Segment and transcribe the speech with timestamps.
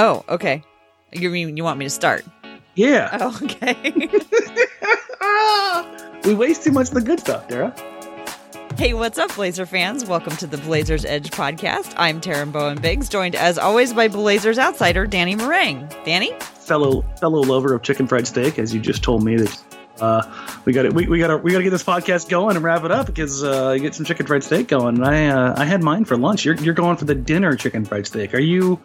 [0.00, 0.62] Oh, okay.
[1.10, 2.24] You mean you want me to start?
[2.76, 3.08] Yeah.
[3.20, 3.74] Oh, okay.
[6.24, 7.74] we waste too much of the good stuff, Tara.
[8.76, 10.04] hey, what's up, Blazer fans?
[10.04, 11.94] Welcome to the Blazers Edge podcast.
[11.96, 15.88] I'm Taryn Bowen Biggs, joined as always by Blazers outsider Danny Marang.
[16.04, 16.32] Danny?
[16.60, 19.64] Fellow fellow lover of chicken fried steak, as you just told me that
[19.98, 20.22] uh,
[20.68, 22.62] we got to we, we got to we got to get this podcast going and
[22.62, 24.96] wrap it up because uh, you get some chicken fried steak going.
[24.96, 26.44] And I uh, I had mine for lunch.
[26.44, 28.34] You're you're going for the dinner chicken fried steak.
[28.34, 28.78] Are you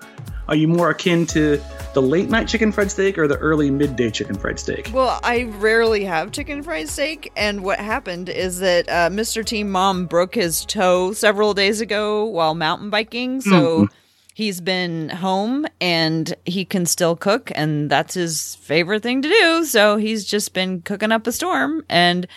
[0.48, 1.62] are you more akin to
[1.94, 4.92] the late night chicken fried steak or the early midday chicken fried steak?
[4.94, 9.44] Well, I rarely have chicken fried steak, and what happened is that uh, Mr.
[9.46, 13.90] Team Mom broke his toe several days ago while mountain biking, so Mhm.
[14.34, 19.66] He's been home and he can still cook, and that's his favorite thing to do.
[19.66, 22.28] So he's just been cooking up a storm, and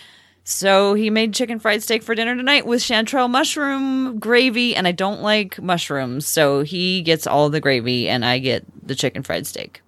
[0.45, 4.93] so he made chicken fried steak for dinner tonight with chanterelle mushroom gravy, and I
[4.93, 9.47] don't like mushrooms, so he gets all the gravy, and I get the chicken fried
[9.47, 9.83] steak.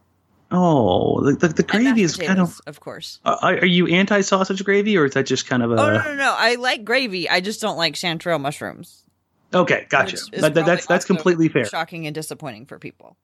[0.50, 2.58] Oh, the the, the gravy is kind of.
[2.66, 3.20] of course.
[3.24, 5.74] Uh, are are you anti sausage gravy or is that just kind of a?
[5.74, 6.34] Oh no, no, no!
[6.36, 7.28] I like gravy.
[7.28, 9.04] I just don't like chanterelle mushrooms.
[9.54, 10.16] Okay, gotcha.
[10.32, 11.64] That, that, that's that's completely fair.
[11.64, 13.16] Shocking and disappointing for people.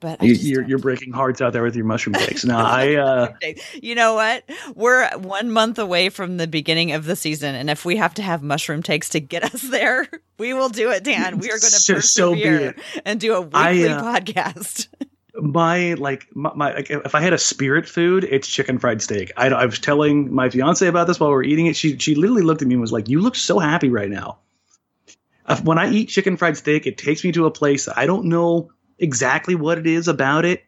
[0.00, 2.44] But you, you're, you're breaking hearts out there with your mushroom cakes.
[2.44, 3.32] No, I uh,
[3.82, 4.44] you know what?
[4.76, 8.22] We're one month away from the beginning of the season, and if we have to
[8.22, 11.38] have mushroom takes to get us there, we will do it, Dan.
[11.38, 12.78] We are going to So- so be persevere it.
[13.04, 14.86] and do a weekly I, uh, podcast.
[15.34, 19.32] my like my, my like, if I had a spirit food, it's chicken fried steak.
[19.36, 21.74] I, I was telling my fiance about this while we are eating it.
[21.74, 24.38] She she literally looked at me and was like, "You look so happy right now."
[25.48, 28.26] Uh, When I eat chicken fried steak, it takes me to a place I don't
[28.26, 30.64] know exactly what it is about it.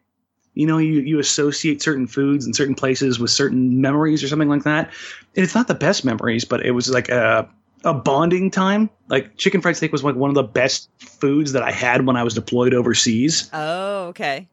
[0.53, 4.49] You know, you you associate certain foods and certain places with certain memories or something
[4.49, 4.87] like that.
[5.35, 7.47] And it's not the best memories, but it was like a
[7.83, 8.89] a bonding time.
[9.07, 12.17] Like chicken fried steak was like one of the best foods that I had when
[12.17, 14.47] I was deployed overseas oh, okay.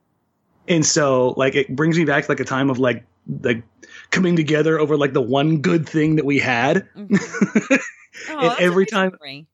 [0.68, 3.04] and so like it brings me back to like a time of like
[3.42, 3.62] like
[4.10, 7.18] coming together over like the one good thing that we had Mhm.
[8.30, 9.46] Oh, And every time- memory.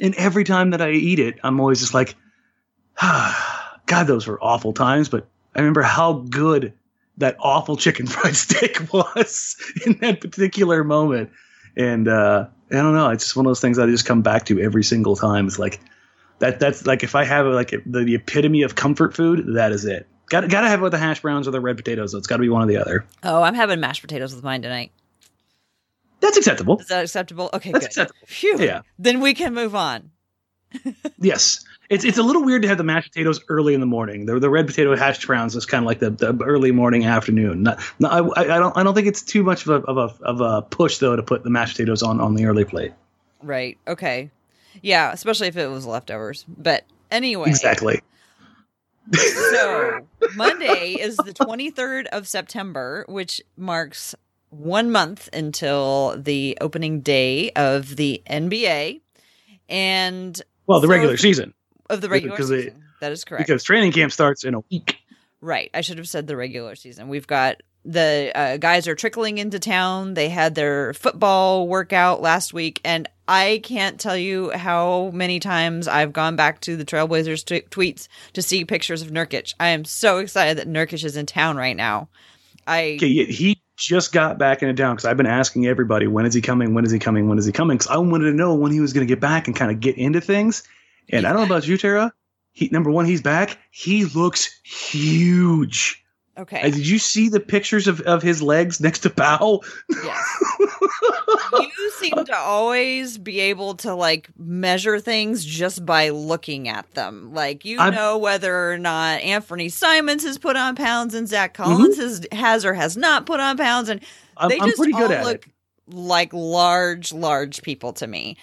[0.00, 2.14] And every time that i eat it i'm always just like
[3.00, 6.72] ah, god those were awful times but i remember how good
[7.18, 11.30] that awful chicken fried steak was in that particular moment.
[11.76, 14.46] And uh i don't know it's just one of those things i just come back
[14.46, 15.46] to every single time.
[15.46, 15.80] It's like
[16.38, 19.84] that that's like if i have like the, the epitome of comfort food that is
[19.84, 20.06] it.
[20.28, 22.42] Got, gotta have it with the hash browns or the red potatoes it's got to
[22.42, 23.06] be one or the other.
[23.22, 24.90] Oh, I'm having mashed potatoes with mine tonight.
[26.20, 26.78] That's acceptable.
[26.78, 27.50] Is that acceptable?
[27.52, 28.02] Okay, That's good.
[28.06, 28.26] acceptable.
[28.26, 28.56] Phew.
[28.60, 28.82] Yeah.
[28.98, 30.10] Then we can move on.
[31.18, 31.64] Yes.
[31.88, 34.26] It's it's a little weird to have the mashed potatoes early in the morning.
[34.26, 37.62] The the red potato hash browns is kind of like the, the early morning afternoon.
[37.62, 39.96] Not, no, I, I I don't I don't think it's too much of a, of
[39.96, 42.92] a of a push though to put the mashed potatoes on on the early plate.
[43.40, 43.78] Right.
[43.86, 44.30] Okay.
[44.82, 46.44] Yeah, especially if it was leftovers.
[46.48, 47.48] But anyway.
[47.48, 48.00] Exactly.
[49.14, 50.00] So
[50.34, 54.14] Monday is the 23rd of September, which marks
[54.50, 59.00] one month until the opening day of the NBA
[59.68, 61.54] and Well, the So regular if- season
[61.90, 62.82] of the regular Because season.
[63.00, 63.46] that is correct.
[63.46, 64.96] because training camp starts in a week.
[65.40, 65.70] Right.
[65.74, 67.08] I should have said the regular season.
[67.08, 70.14] We've got the uh, guys are trickling into town.
[70.14, 75.86] They had their football workout last week, and I can't tell you how many times
[75.86, 79.54] I've gone back to the Trailblazers t- tweets to see pictures of Nurkic.
[79.60, 82.08] I am so excited that Nurkic is in town right now.
[82.66, 86.34] I Okay, he just got back into town because I've been asking everybody when is
[86.34, 87.76] he coming, when is he coming, when is he coming?
[87.76, 89.80] Because I wanted to know when he was going to get back and kind of
[89.80, 90.62] get into things.
[91.10, 92.12] And I don't know about you, Tara.
[92.52, 93.58] He number one, he's back.
[93.70, 96.02] He looks huge.
[96.38, 96.70] Okay.
[96.70, 99.64] Did you see the pictures of, of his legs next to Powell?
[99.88, 100.44] Yes.
[101.52, 107.32] you seem to always be able to like measure things just by looking at them.
[107.32, 111.54] Like you I'm- know whether or not Anthony Simons has put on pounds and Zach
[111.56, 111.62] Mm-hmm.
[111.72, 114.00] Collins has has or has not put on pounds, and
[114.36, 115.94] I'm, they I'm just good all look it.
[115.94, 118.36] like large, large people to me.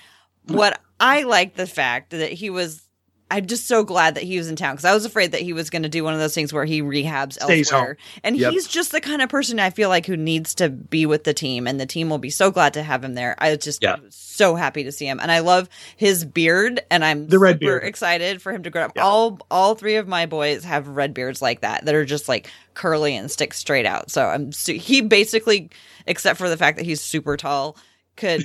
[0.47, 2.81] What I like the fact that he was.
[3.35, 5.53] I'm just so glad that he was in town because I was afraid that he
[5.53, 7.97] was going to do one of those things where he rehabs Stays elsewhere.
[8.23, 8.51] And Yep.
[8.51, 11.33] he's just the kind of person I feel like who needs to be with the
[11.33, 13.35] team, and the team will be so glad to have him there.
[13.39, 13.95] I was just Yeah.
[14.09, 17.79] so happy to see him, and I love his beard, and I'm The red super
[17.79, 17.83] beard.
[17.85, 18.91] excited for him to grow up.
[18.95, 19.03] Yeah.
[19.03, 22.49] All all three of my boys have red beards like that that are just like
[22.75, 24.11] curly and stick straight out.
[24.11, 25.69] So I'm su- he basically,
[26.05, 27.77] except for the fact that he's super tall,
[28.15, 28.43] could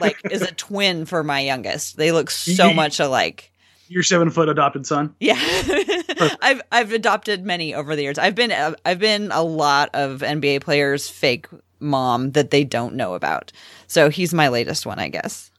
[0.00, 1.96] like is a twin for my youngest.
[1.96, 3.47] They look so much alike.
[3.88, 5.14] Your seven foot adopted son.
[5.20, 5.38] Yeah,
[6.40, 8.18] I've I've adopted many over the years.
[8.18, 11.46] I've been uh, I've been a lot of NBA players' fake
[11.80, 13.52] mom that they don't know about.
[13.86, 15.50] So he's my latest one, I guess.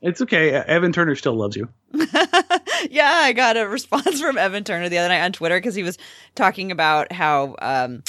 [0.00, 0.52] It's okay.
[0.52, 1.68] Evan Turner still loves you.
[2.90, 5.82] yeah, I got a response from Evan Turner the other night on Twitter because he
[5.82, 5.98] was
[6.34, 8.02] talking about how, um,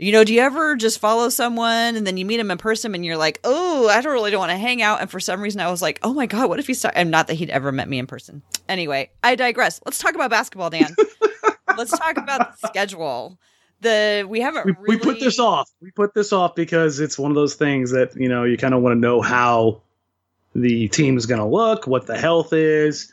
[0.00, 2.94] you know, do you ever just follow someone and then you meet them in person
[2.94, 5.02] and you're like, oh, I don't really don't want to hang out.
[5.02, 6.82] And for some reason, I was like, oh my god, what if he's?
[6.86, 8.42] And not that he'd ever met me in person.
[8.66, 9.78] Anyway, I digress.
[9.84, 10.96] Let's talk about basketball, Dan.
[11.76, 13.38] Let's talk about the schedule.
[13.82, 15.70] The we haven't we, really we put this off.
[15.82, 18.74] We put this off because it's one of those things that you know you kind
[18.74, 19.82] of want to know how
[20.54, 23.12] the team is going to look, what the health is,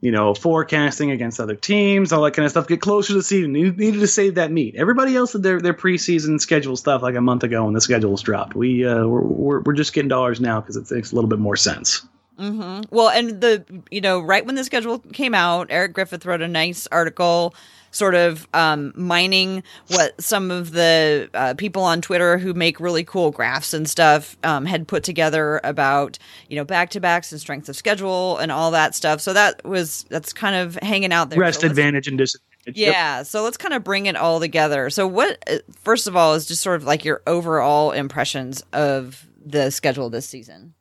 [0.00, 2.68] you know, forecasting against other teams, all that kind of stuff.
[2.68, 3.54] Get closer to the season.
[3.54, 4.76] You needed to save that meat.
[4.76, 8.12] Everybody else did their, their preseason schedule stuff like a month ago when the schedule
[8.12, 8.54] was dropped.
[8.54, 11.56] We uh, we're, we're, just getting dollars now because it makes a little bit more
[11.56, 12.06] sense.
[12.38, 12.94] Mm-hmm.
[12.94, 16.48] Well, and the you know right when the schedule came out, Eric Griffith wrote a
[16.48, 17.54] nice article,
[17.90, 23.04] sort of um, mining what some of the uh, people on Twitter who make really
[23.04, 26.18] cool graphs and stuff um, had put together about
[26.48, 29.20] you know back to backs and strength of schedule and all that stuff.
[29.20, 31.38] So that was that's kind of hanging out there.
[31.38, 32.48] Rest So advantage and disadvantage.
[32.66, 32.92] Yep.
[32.92, 34.90] yeah, so let's kind of bring it all together.
[34.90, 39.26] So, what, uh, first of all, is just sort of like your overall impressions of
[39.42, 40.74] the schedule this season?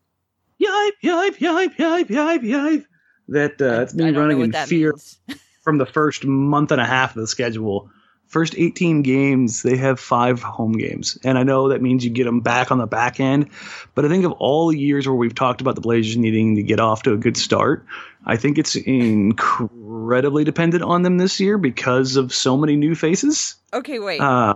[0.61, 2.85] Yipe, yipe, yipe, yipe, yipe, yipe.
[3.29, 4.95] That uh, that's me running in that fear.
[5.67, 7.89] from the first month and a half of the schedule.
[8.27, 11.17] First 18 games, they have five home games.
[11.25, 13.49] And I know that means you get them back on the back end.
[13.93, 16.63] But I think of all the years where we've talked about the Blazers needing to
[16.63, 17.85] get off to a good start,
[18.25, 23.55] I think it's incredibly dependent on them this year because of so many new faces.
[23.73, 24.21] Okay, wait.
[24.21, 24.55] Uh,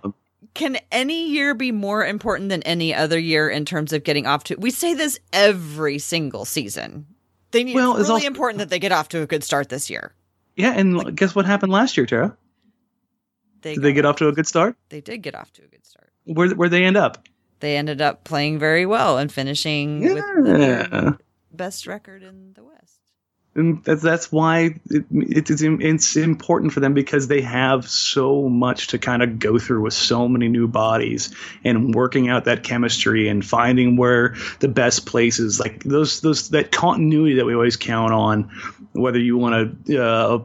[0.53, 4.45] Can any year be more important than any other year in terms of getting off
[4.45, 4.55] to?
[4.55, 7.05] We say this every single season.
[7.51, 9.43] They need, Well, it's it's really also- important that they get off to a good
[9.43, 10.13] start this year.
[10.61, 12.37] Yeah, and guess what happened last year, Tara?
[13.61, 14.75] They Did they get off to a good start?
[14.89, 16.11] They did get off to a good start.
[16.25, 17.27] Where where they end up?
[17.59, 21.17] They ended up playing very well and finishing with the
[21.51, 23.00] best record in the West.
[23.53, 28.47] And that's that's why it, it, it's it's important for them because they have so
[28.47, 31.33] much to kind of go through with so many new bodies
[31.63, 36.71] and working out that chemistry and finding where the best places like those those that
[36.71, 38.43] continuity that we always count on
[38.93, 40.39] whether you want to uh,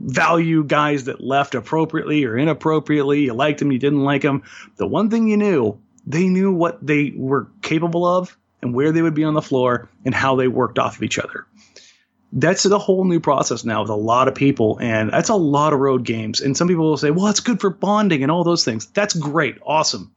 [0.00, 4.42] value guys that left appropriately or inappropriately you liked them you didn't like them
[4.76, 9.02] the one thing you knew they knew what they were capable of and where they
[9.02, 11.46] would be on the floor and how they worked off of each other
[12.32, 15.72] that's a whole new process now with a lot of people and that's a lot
[15.72, 16.40] of road games.
[16.40, 18.86] And some people will say well it's good for bonding and all those things.
[18.86, 20.12] That's great awesome.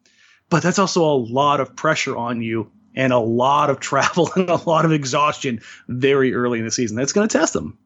[0.49, 4.49] But that's also a lot of pressure on you and a lot of travel and
[4.49, 6.97] a lot of exhaustion very early in the season.
[6.97, 7.77] That's going to test them.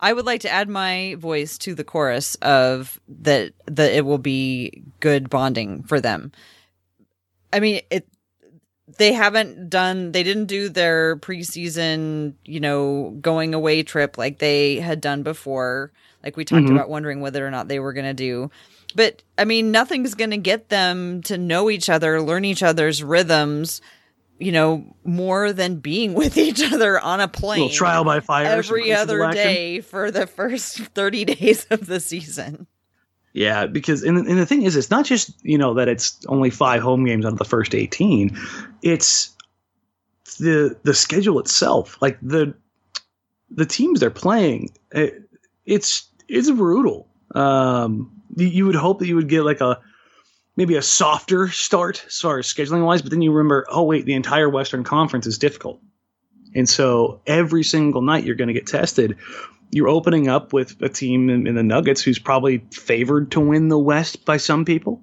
[0.00, 4.18] I would like to add my voice to the chorus of that that it will
[4.18, 6.30] be good bonding for them.
[7.52, 8.06] I mean, it
[8.96, 14.76] they haven't done they didn't do their preseason, you know, going away trip like they
[14.76, 15.92] had done before.
[16.24, 16.72] Like we talked Mhm.
[16.72, 18.50] about wondering whether or not they were going to do.
[18.94, 23.02] But I mean, nothing's going to get them to know each other, learn each other's
[23.02, 23.80] rhythms,
[24.38, 28.46] you know, more than being with each other on a plane little trial by fire
[28.46, 32.66] every other day for the first 30 days of the season.
[33.32, 36.50] Yeah, because and, and the thing is, it's not just you know that it's only
[36.50, 38.36] five home games out of the first eighteen.
[38.82, 39.36] It's
[40.38, 42.54] the the schedule itself, like the
[43.50, 44.70] the teams they're playing.
[44.92, 45.22] It,
[45.66, 47.08] it's it's brutal.
[47.34, 49.80] Um, you, you would hope that you would get like a
[50.56, 54.04] maybe a softer start as far as scheduling wise, but then you remember, oh wait,
[54.06, 55.80] the entire Western Conference is difficult,
[56.54, 59.16] and so every single night you're going to get tested
[59.70, 63.68] you're opening up with a team in, in the Nuggets who's probably favored to win
[63.68, 65.02] the West by some people.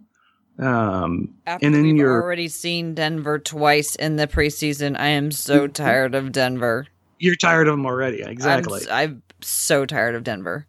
[0.57, 5.67] Um, After and then you're already seen Denver twice in the preseason, I am so
[5.67, 6.87] tired of Denver.
[7.19, 8.81] you're tired of them already, I'm exactly.
[8.81, 10.65] s- I'm, so tired of Denver.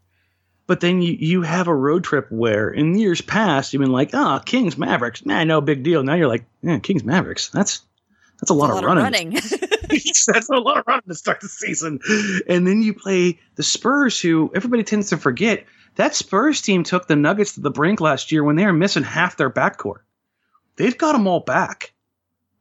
[0.66, 4.10] but then you you have a road trip where in years past you've been like,
[4.12, 6.02] ah, Kings Mavericks, man, no big deal.
[6.02, 7.82] Now you're like, yeah, Kings Mavericks, that's
[8.40, 9.02] that's a lot, a lot of running.
[9.04, 9.30] running.
[10.26, 12.00] that's a lot of running to start the season.
[12.48, 15.64] And then you play the Spurs, who everybody tends to forget.
[15.96, 19.02] That Spurs team took the Nuggets to the brink last year when they were missing
[19.02, 20.00] half their backcourt.
[20.76, 21.94] They've got them all back.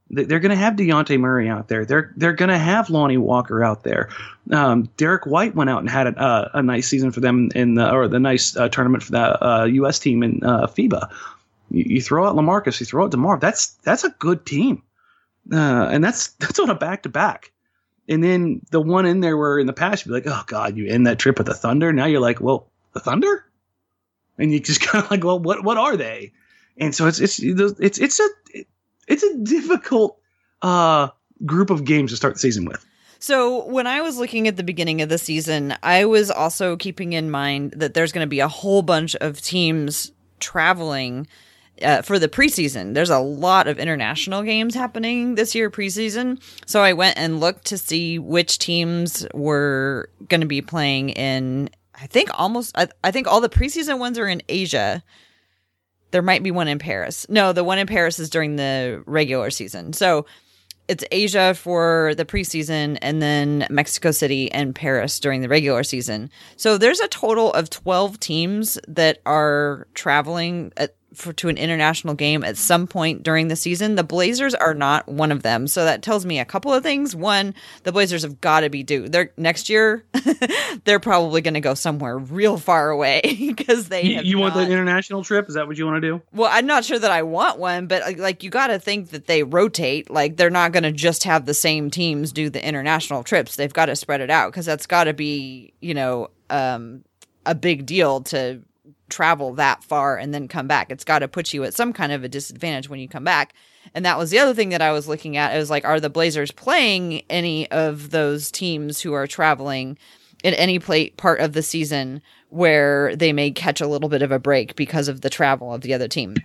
[0.10, 1.84] They- They're going to have Dejounte Murray out there.
[1.86, 4.08] They're they're going to have Lonnie Walker out there.
[4.52, 7.74] Um, Derrick White went out and had a, uh, a nice season for them in
[7.74, 10.00] the or the nice uh, tournament for that uh, U.S.
[10.00, 11.10] team in uh, FIBA.
[11.72, 13.40] You, you throw out LaMarcus, you throw out DeMar.
[13.40, 14.82] That's that's a good team
[15.52, 17.52] uh, and that's that's on a back to back.
[18.08, 20.78] And then the one in there where in the past you'd be like, oh god,
[20.78, 21.92] you end that trip with the Thunder.
[21.92, 23.46] Now you're like, well, the Thunder,
[24.38, 26.34] and you just kind of like, well, what what are they?
[26.78, 28.30] And so it's it's it's it's a
[29.08, 30.20] it's a difficult
[30.62, 31.10] uh,
[31.46, 32.86] group of games to start the season with.
[33.20, 37.14] So when I was looking at the beginning of the season, I was also keeping
[37.14, 41.28] in mind that there's going to be a whole bunch of teams traveling
[41.82, 42.94] uh, for the preseason.
[42.94, 46.42] There's a lot of international games happening this year preseason.
[46.66, 51.70] So I went and looked to see which teams were going to be playing in.
[51.94, 52.78] I think almost.
[52.78, 55.04] I, I think all the preseason ones are in Asia.
[56.12, 57.26] There might be one in Paris.
[57.30, 59.94] No, the one in Paris is during the regular season.
[59.94, 60.26] So
[60.88, 66.30] it's Asia for the preseason and then Mexico City and Paris during the regular season.
[66.58, 72.14] So there's a total of 12 teams that are traveling at, for, to an international
[72.14, 73.96] game at some point during the season.
[73.96, 75.68] The Blazers are not one of them.
[75.68, 77.16] So that tells me a couple of things.
[77.16, 77.54] One,
[77.84, 79.08] the Blazers have got to be due.
[79.08, 80.06] They're next year.
[80.84, 83.22] they're probably going to go somewhere real far away
[83.56, 84.04] because they.
[84.04, 85.48] You, you want not, the international trip?
[85.48, 86.22] Is that what you want to do?
[86.34, 89.10] Well, I'm not sure that I want one, but like, like you got to think
[89.10, 90.10] that they rotate.
[90.10, 93.56] Like they're not going to just have the same teams do the international trips.
[93.56, 97.04] They've got to spread it out because that's got to be you know um,
[97.46, 98.62] a big deal to
[99.10, 100.92] travel that far and then come back.
[100.92, 103.54] It's got to put you at some kind of a disadvantage when you come back.
[103.94, 105.56] And that was the other thing that I was looking at.
[105.56, 109.98] It was like, are the Blazers playing any of those teams who are traveling
[110.44, 114.32] in any play, part of the season where they may catch a little bit of
[114.32, 116.36] a break because of the travel of the other team?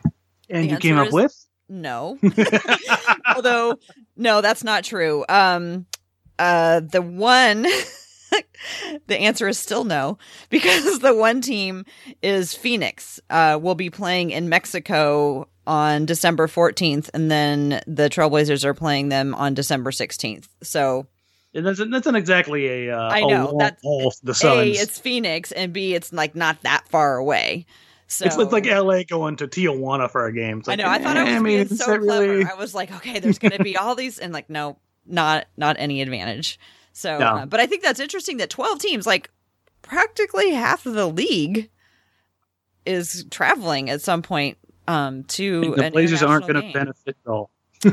[0.48, 1.46] And The you came up is- with?
[1.68, 2.18] No.
[3.36, 3.78] Although,
[4.16, 5.24] no, that's not true.
[5.28, 5.86] Um,
[6.38, 7.66] uh, the one,
[9.06, 10.18] the answer is still no,
[10.50, 11.84] because the one team
[12.22, 13.20] is Phoenix.
[13.30, 19.08] Uh, will be playing in Mexico on December 14th, and then the Trailblazers are playing
[19.08, 20.48] them on December 16th.
[20.62, 21.06] So,
[21.52, 22.96] It doesn't, that's not exactly a.
[22.98, 26.34] Uh, I a know, long that's- to the A, it's Phoenix, and B, it's like
[26.34, 27.66] not that far away.
[28.08, 30.58] So It's like LA going to Tijuana for a game.
[30.58, 30.86] It's I know.
[30.88, 32.00] I thought I was being so clever.
[32.28, 35.46] really- I was like, okay, there's going to be all these, and like, no, not
[35.56, 36.58] not any advantage.
[36.92, 37.26] So, No.
[37.26, 39.30] uh, but I think that's interesting that 12 teams, like
[39.82, 41.70] practically half of the league,
[42.86, 44.56] is traveling at some point
[44.88, 47.50] um to the an Blazers aren't going to benefit at all.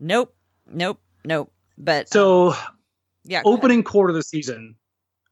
[0.00, 0.34] Nope,
[0.66, 1.52] nope, nope.
[1.78, 2.54] But um, So,
[3.24, 4.74] yeah, opening quarter of the season,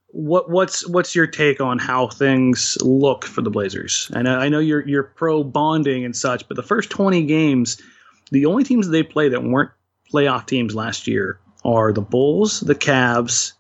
[0.09, 4.09] what what's what's your take on how things look for the Blazers?
[4.14, 7.25] And I know I know you're you're pro bonding and such, but the first 20
[7.25, 7.83] games,
[8.30, 9.71] the only teams they play that weren't
[10.12, 13.52] playoff teams last year are the Bulls, the Cavs,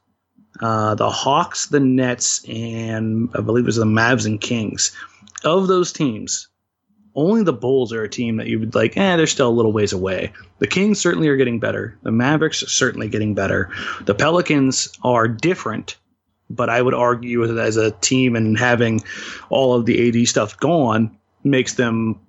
[0.60, 4.94] uh, the Hawks, the Nets, and I believe it was the Mavs and Kings.
[5.44, 6.48] Of those teams,
[7.14, 9.72] only the Bulls are a team that you would like, eh, they're still a little
[9.72, 10.32] ways away.
[10.58, 11.98] The Kings certainly are getting better.
[12.02, 13.70] The Mavericks certainly getting better.
[14.04, 15.96] The Pelicans are different,
[16.48, 19.02] but I would argue as a team and having
[19.48, 22.20] all of the AD stuff gone makes them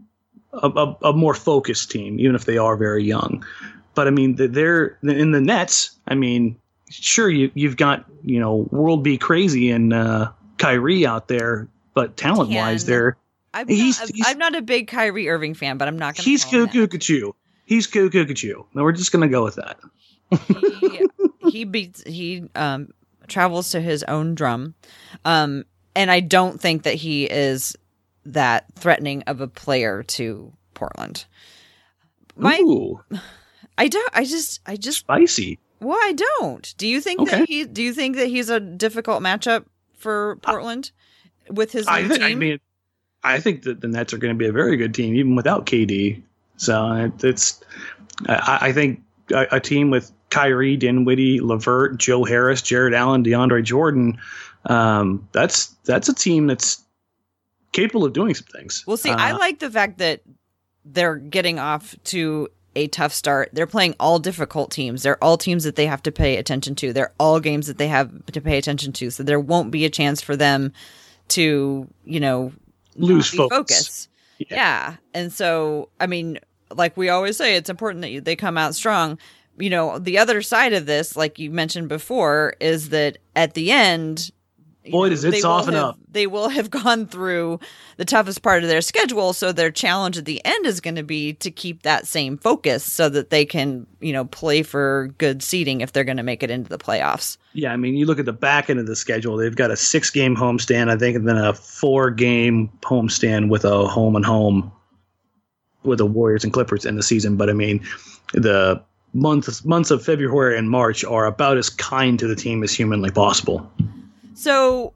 [0.53, 3.45] a, a, a more focused team, even if they are very young.
[3.95, 5.91] But I mean, they're in the Nets.
[6.07, 6.57] I mean,
[6.89, 12.15] sure, you, you've got, you know, World Be Crazy and uh, Kyrie out there, but
[12.17, 13.17] talent wise, they're
[13.53, 16.23] I'm, he's- not, he's- I'm not a big Kyrie Irving fan, but I'm not going
[16.23, 16.29] to.
[16.29, 17.31] he's cuckoo cuckoo.
[17.65, 18.63] He's cuckoo cuckoo.
[18.73, 19.77] No, we're just gonna go with that.
[20.79, 21.07] he,
[21.49, 22.89] he beats he um
[23.27, 24.73] travels to his own drum
[25.25, 27.75] um and i don't think that he is
[28.25, 31.25] that threatening of a player to portland
[32.37, 33.01] my Ooh,
[33.81, 35.57] i don't i just i just spicy.
[35.79, 37.39] well i don't do you think Okay.
[37.39, 40.91] that he do you think that he's a difficult matchup for portland
[41.49, 42.59] with his I, th- I mean,
[43.23, 45.65] I think that the Nets are going to be a very good team even without
[45.65, 46.21] KD.
[46.57, 47.59] So it- it's,
[48.27, 49.01] I, I think
[49.33, 54.17] a, a team with Kyrie, Dinwiddie, LeVert, Joe Harris, Jarrett Allen, DeAndre Jordan.
[54.65, 56.83] Um, that's that's a team that's
[57.73, 58.83] capable of doing some things.
[58.87, 60.21] Well, see, I Uh, like the fact that
[60.85, 63.49] they're getting off to a tough start.
[63.53, 65.03] They're playing all difficult teams.
[65.03, 66.93] They're all teams that they have to pay attention to.
[66.93, 69.09] They're all games that they have to pay attention to.
[69.09, 70.73] So there won't be a chance for them
[71.29, 72.53] to, you know,
[72.95, 74.07] Lose be focus.
[74.37, 74.47] Yeah.
[74.49, 74.95] Yeah.
[75.13, 76.39] And so, I mean,
[76.75, 79.17] like we always say, it's important that you, they come out strong.
[79.57, 83.71] You know, the other side of this, like you mentioned before, is that at the
[83.71, 84.31] end,
[84.89, 85.99] Boy, does it soften have- up.
[86.11, 87.59] They will have gone through
[87.97, 91.03] the toughest part of their schedule, so their challenge at the end is going to
[91.03, 95.43] be to keep that same focus, so that they can, you know, play for good
[95.43, 97.37] seeding if they're going to make it into the playoffs.
[97.53, 99.37] Yeah, I mean, you look at the back end of the schedule.
[99.37, 104.15] They've got a six-game homestand, I think, and then a four-game homestand with a home
[104.15, 104.71] and home
[105.83, 107.37] with the Warriors and Clippers in the season.
[107.37, 107.85] But I mean,
[108.33, 108.81] the
[109.13, 113.11] months months of February and March are about as kind to the team as humanly
[113.11, 113.69] possible.
[114.33, 114.93] So,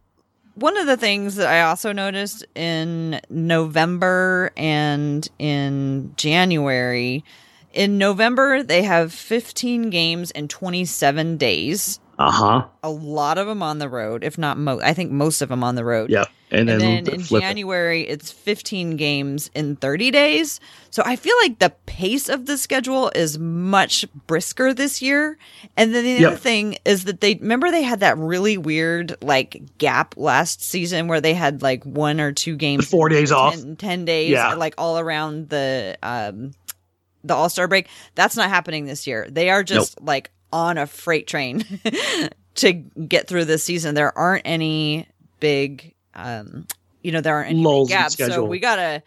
[0.56, 7.24] one of the things that I also noticed in November and in January
[7.74, 12.00] In November, they have 15 games in 27 days.
[12.18, 12.66] Uh huh.
[12.82, 14.84] A lot of them on the road, if not most.
[14.84, 16.10] I think most of them on the road.
[16.10, 16.26] Yeah.
[16.52, 18.22] And, and then, then in January, it.
[18.22, 20.60] it's 15 games in 30 days.
[20.92, 25.38] So I feel like the pace of the schedule is much brisker this year.
[25.76, 26.32] And then the yep.
[26.32, 31.08] other thing is that they remember they had that really weird like gap last season
[31.08, 34.54] where they had like one or two games, four days 10, off, 10 days, yeah.
[34.54, 36.52] like all around the, um,
[37.26, 37.90] the All Star break.
[38.14, 39.28] That's not happening this year.
[39.30, 40.08] They are just nope.
[40.08, 41.66] like on a freight train
[42.56, 43.94] to get through this season.
[43.94, 45.08] There aren't any
[45.42, 46.66] big, um,
[47.04, 48.16] you know, there aren't any Lulls gaps.
[48.16, 49.04] So we gotta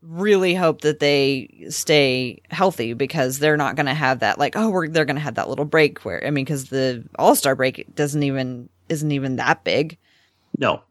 [0.00, 4.68] really hope that they stay healthy because they're not going to have that like oh
[4.68, 7.54] we're they're going to have that little break where I mean because the All Star
[7.54, 9.98] break doesn't even isn't even that big.
[10.58, 10.82] No,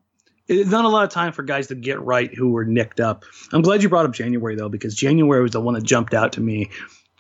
[0.48, 3.24] it's not a lot of time for guys to get right who were nicked up.
[3.54, 6.34] I'm glad you brought up January though, because January was the one that jumped out
[6.34, 6.70] to me.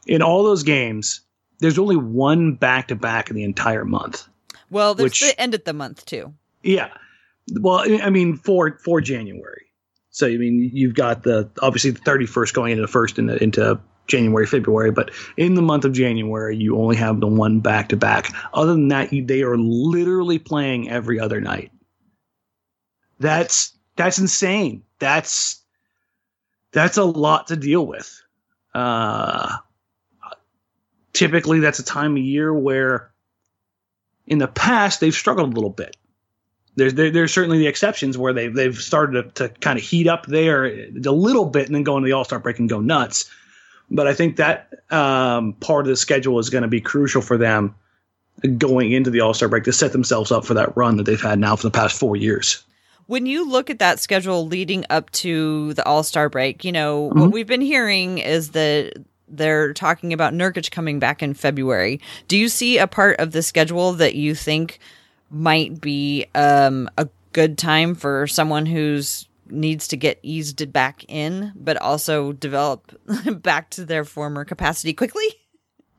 [0.07, 1.21] In all those games,
[1.61, 4.27] there's only one back to back in the entire month.
[4.69, 6.33] Well, there's which, the end of the month too.
[6.63, 6.89] Yeah.
[7.59, 9.65] Well, I mean, for for January.
[10.09, 13.79] So I mean, you've got the obviously the 31st going into the first into, into
[14.07, 17.97] January, February, but in the month of January, you only have the one back to
[17.97, 18.33] back.
[18.53, 21.71] Other than that, they are literally playing every other night.
[23.19, 24.83] That's that's insane.
[24.99, 25.63] That's
[26.71, 28.21] that's a lot to deal with.
[28.73, 29.40] Uh,
[31.21, 33.11] typically, that's a time of year where,
[34.25, 35.95] in the past, they've struggled a little bit.
[36.75, 40.07] There's there, there's certainly the exceptions where they've they've started to, to kind of heat
[40.07, 42.79] up there a little bit and then go into the All Star break and go
[42.79, 43.29] nuts.
[43.91, 47.37] But I think that um, part of the schedule is going to be crucial for
[47.37, 47.75] them
[48.57, 51.21] going into the All Star break to set themselves up for that run that they've
[51.21, 52.63] had now for the past four years
[53.07, 57.09] when you look at that schedule leading up to the All Star break, you know,
[57.09, 57.19] mm-hmm.
[57.19, 58.93] what we've been hearing is that
[59.31, 61.99] they're talking about Nurkic coming back in February.
[62.27, 64.79] Do you see a part of the schedule that you think
[65.29, 71.51] might be um, a good time for someone who's needs to get eased back in,
[71.55, 72.91] but also develop
[73.41, 75.25] back to their former capacity quickly?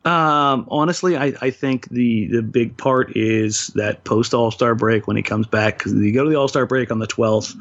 [0.05, 5.07] Um, honestly, I, I think the the big part is that post All Star break
[5.07, 7.55] when he comes back because you go to the All Star break on the twelfth,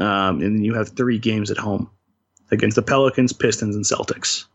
[0.00, 1.88] um, and you have three games at home
[2.50, 4.46] against the Pelicans, Pistons, and Celtics.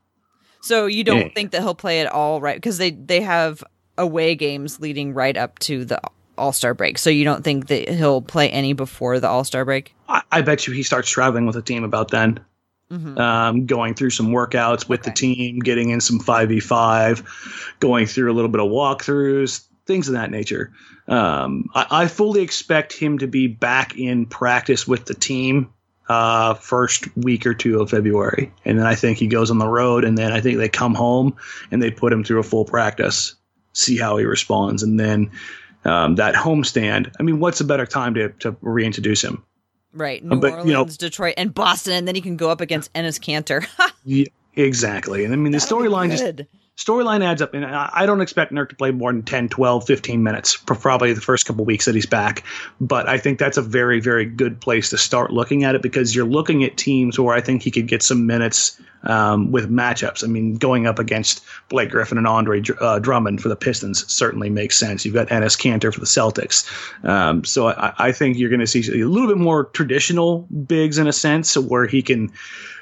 [0.65, 1.29] So you don't yeah.
[1.29, 2.57] think that he'll play at all, right?
[2.57, 3.63] Because they they have
[3.99, 6.01] away games leading right up to the
[6.39, 6.97] All Star break.
[6.97, 9.93] So you don't think that he'll play any before the All Star break?
[10.09, 12.39] I, I bet you he starts traveling with the team about then
[12.91, 13.15] mm-hmm.
[13.15, 15.11] um, going through some workouts with okay.
[15.11, 20.15] the team, getting in some 5v5, going through a little bit of walkthroughs, things of
[20.15, 20.71] that nature.
[21.07, 25.71] Um, I, I, fully expect him to be back in practice with the team
[26.07, 28.51] uh, first week or two of February.
[28.63, 30.93] And then I think he goes on the road, and then I think they come
[30.93, 31.35] home
[31.71, 33.35] and they put him through a full practice,
[33.73, 34.83] see how he responds.
[34.83, 35.31] And then
[35.83, 39.43] um, that homestand, I mean, what's a better time to, to reintroduce him?
[39.93, 40.23] Right.
[40.23, 42.91] New but, Orleans, you know, Detroit, and Boston, and then he can go up against
[42.93, 43.65] Enes Kanter.
[44.03, 45.23] yeah, exactly.
[45.23, 46.41] And I mean, the storyline just
[46.77, 47.53] storyline adds up.
[47.53, 51.13] And I don't expect Nurk to play more than 10, 12, 15 minutes for probably
[51.13, 52.43] the first couple weeks that he's back.
[52.81, 56.15] But I think that's a very, very good place to start looking at it because
[56.15, 60.23] you're looking at teams where I think he could get some minutes um, with matchups.
[60.23, 64.49] I mean, going up against Blake Griffin and Andre uh, Drummond for the Pistons certainly
[64.49, 65.05] makes sense.
[65.05, 66.67] You've got Enes Kanter for the Celtics.
[67.07, 70.97] Um, so I, I, think you're going to see a little bit more traditional bigs
[70.97, 72.31] in a sense where he can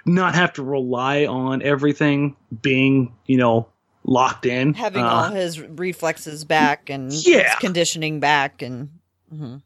[0.06, 3.67] not have to rely on everything being, you know,
[4.04, 4.74] locked in.
[4.74, 7.56] Having uh, all his reflexes back and yeah.
[7.56, 8.89] conditioning back and.
[9.34, 9.58] Mm-hmm.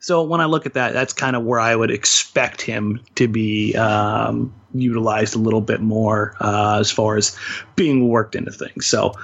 [0.00, 3.26] So when I look at that, that's kind of where I would expect him to
[3.26, 7.34] be um, utilized a little bit more uh, as far as
[7.74, 8.84] being worked into things.
[8.84, 9.14] So,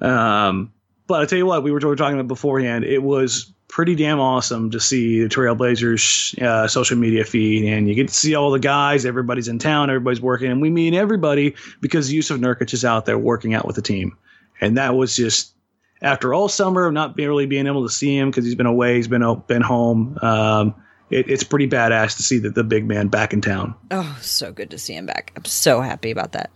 [0.00, 0.72] um,
[1.06, 2.84] but I tell you what, we were, we were talking about beforehand.
[2.84, 7.96] It was pretty damn awesome to see the Trailblazers uh, social media feed, and you
[7.96, 9.04] get to see all the guys.
[9.04, 13.18] Everybody's in town, everybody's working, and we mean everybody because Jusuf Nurkic is out there
[13.18, 14.16] working out with the team,
[14.60, 15.54] and that was just
[16.02, 19.08] after all summer not really being able to see him because he's been away, he's
[19.08, 20.18] been been home.
[20.22, 20.76] Um,
[21.10, 23.74] it, it's pretty badass to see that the big man back in town.
[23.90, 25.32] Oh, so good to see him back!
[25.34, 26.52] I'm so happy about that.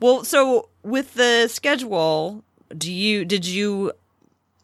[0.00, 2.42] Well, so with the schedule,
[2.78, 3.92] do you did you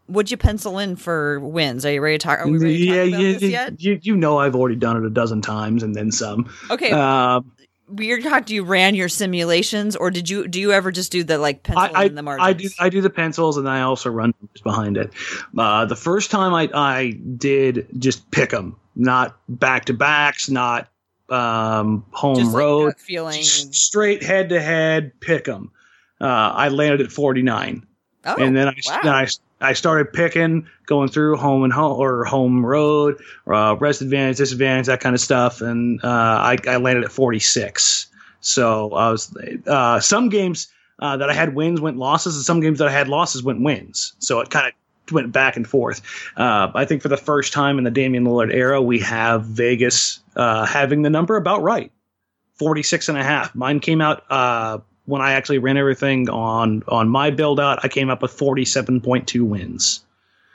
[0.09, 1.87] would you pencil in for wins?
[1.87, 2.41] Are you ready to talk?
[2.41, 3.81] Are we ready to yeah, talk about yeah, this yet?
[3.81, 6.53] You, you know I've already done it a dozen times and then some.
[6.71, 6.91] Okay.
[6.91, 7.53] Um,
[7.99, 8.55] you're talking.
[8.55, 10.49] You ran your simulations, or did you?
[10.49, 12.49] Do you ever just do the like pencil I, in the margins?
[12.49, 12.69] I do.
[12.81, 15.13] I do the pencils, and I also run behind it.
[15.57, 20.89] Uh, the first time I I did just pick them, not back to backs, not
[21.29, 23.43] um, home Just road, gut feeling.
[23.43, 25.71] Straight head to head, pick 'em.
[26.21, 27.85] Uh, I landed at 49,
[28.25, 29.01] Oh, and then I, wow.
[29.03, 29.27] then I
[29.63, 34.87] I started picking, going through home and home or home road, uh, rest advantage, disadvantage,
[34.87, 38.07] that kind of stuff, and uh, I, I landed at 46.
[38.41, 39.35] So I was
[39.67, 42.93] uh, some games uh, that I had wins went losses, and some games that I
[42.93, 44.15] had losses went wins.
[44.19, 46.03] So it kind of went back and forth.
[46.37, 50.21] Uh, I think for the first time in the Damian Lillard era, we have Vegas
[50.37, 51.93] uh, having the number about right,
[52.55, 53.55] 46 and a half.
[53.55, 54.25] Mine came out
[55.05, 57.81] when I actually ran everything on on my build out.
[57.85, 60.05] I came up with 47.2 wins.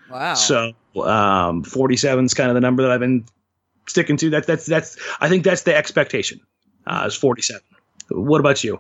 [0.10, 0.34] wow.
[0.34, 3.26] So um, 47 is kind of the number that I've been
[3.88, 4.30] sticking to.
[4.32, 6.40] That, that's that's I think that's the expectation.
[6.86, 7.62] Uh, is 47.
[8.10, 8.80] What about you?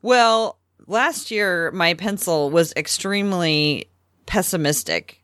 [0.00, 3.90] Well, last year my pencil was extremely
[4.24, 5.22] pessimistic.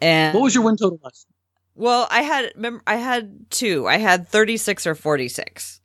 [0.00, 1.26] And What was your win total last?
[1.74, 2.52] Well, I had
[2.86, 3.86] I had two.
[3.86, 5.80] I had 36 or 46.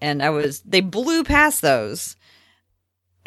[0.00, 2.16] And I was they blew past those.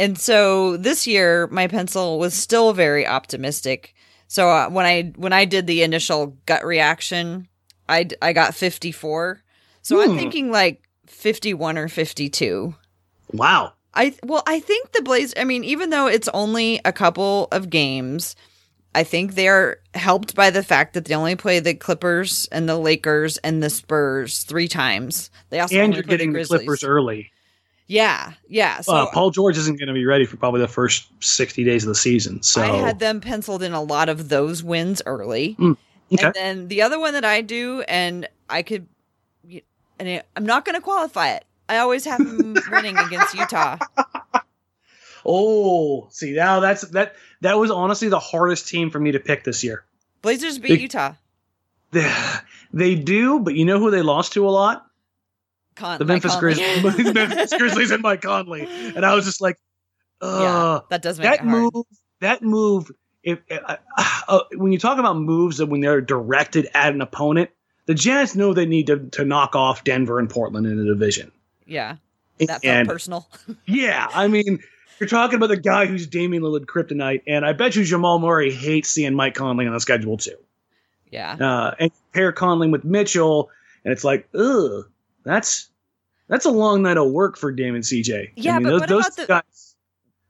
[0.01, 3.93] And so this year my pencil was still very optimistic.
[4.27, 7.47] So uh, when I when I did the initial gut reaction,
[7.87, 9.43] I I got 54.
[9.83, 10.17] So I'm Hmm.
[10.17, 12.73] thinking like 51 or 52.
[13.31, 13.73] Wow.
[13.93, 15.35] I well, I think the Blaze.
[15.37, 18.35] I mean, even though it's only a couple of games,
[18.95, 22.77] I think they're helped by the fact that they only play the Clippers and the
[22.77, 25.29] Lakers and the Spurs three times.
[25.51, 26.61] They also and you're getting the Grizzlies.
[26.61, 27.31] Clippers early.
[27.91, 28.79] Yeah, yeah.
[28.79, 31.83] So uh, Paul George isn't going to be ready for probably the first 60 days
[31.83, 32.41] of the season.
[32.41, 35.57] So I had them penciled in a lot of those wins early.
[35.59, 35.75] Mm,
[36.13, 36.25] okay.
[36.25, 38.87] And then the other one that I do, and I could,
[39.99, 41.43] and I'm not going to qualify it.
[41.67, 43.77] I always have them winning against Utah.
[45.25, 49.43] oh, see now that's that that was honestly the hardest team for me to pick
[49.43, 49.83] this year.
[50.21, 51.15] Blazers beat Big- Utah.
[51.91, 52.09] They,
[52.71, 54.87] they do, but you know who they lost to a lot?
[55.75, 59.57] Con- The Memphis Grizzlies, Memphis Grizzlies, and Mike Conley, and I was just like,
[60.21, 61.85] yeah, uh, that does make that move,
[62.19, 62.91] that move.
[63.23, 63.75] If uh,
[64.27, 67.51] uh, when you talk about moves that when they're directed at an opponent,
[67.85, 71.31] the Jazz know they need to, to knock off Denver and Portland in the division.
[71.65, 71.97] Yeah,
[72.39, 73.29] that felt and personal.
[73.65, 74.59] yeah, I mean,
[74.99, 78.51] you're talking about the guy who's Damian Lillard kryptonite, and I bet you Jamal Murray
[78.51, 80.35] hates seeing Mike Conley on the schedule too.
[81.11, 83.49] Yeah, Uh, and pair Conley with Mitchell,
[83.83, 84.85] and it's like, ugh,
[85.23, 85.69] that's
[86.27, 88.31] that's a long night of work for Damon CJ.
[88.35, 89.75] Yeah, I mean, but those, what those about the- guys.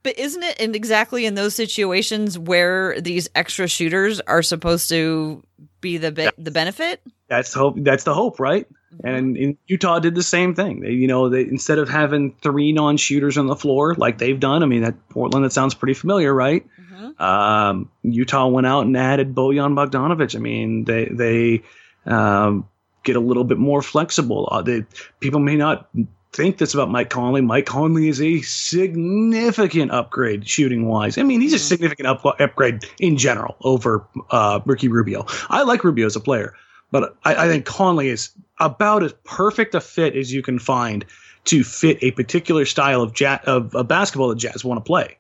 [0.04, 5.44] but isn't it in exactly in those situations where these extra shooters are supposed to
[5.80, 7.02] be the be- the benefit?
[7.28, 7.76] That's the hope.
[7.78, 8.68] That's the hope, right?
[8.94, 9.08] Mm-hmm.
[9.08, 10.82] And in Utah did the same thing.
[10.82, 14.64] They, you know, they instead of having three non-shooters on the floor like they've done.
[14.64, 16.66] I mean, that Portland that sounds pretty familiar, right?
[16.92, 17.22] Mhm.
[17.22, 20.36] Um, Utah went out and added Bojan Bogdanovic.
[20.36, 21.62] I mean, they they
[22.06, 22.68] um,
[23.04, 24.48] get a little bit more flexible.
[24.52, 24.86] Uh, they,
[25.20, 25.90] people may not
[26.34, 27.42] think this about Mike Conley.
[27.42, 31.18] Mike Conley is a significant upgrade shooting wise.
[31.18, 31.68] I mean, he's a Mhm.
[31.68, 35.26] significant up, upgrade in general over uh, Ricky Rubio.
[35.50, 36.54] I like Rubio as a player,
[36.92, 41.04] but I, I think Conley is about as perfect a fit as you can find
[41.46, 45.18] to fit a particular style of, ja- of, of basketball that Jazz want to play.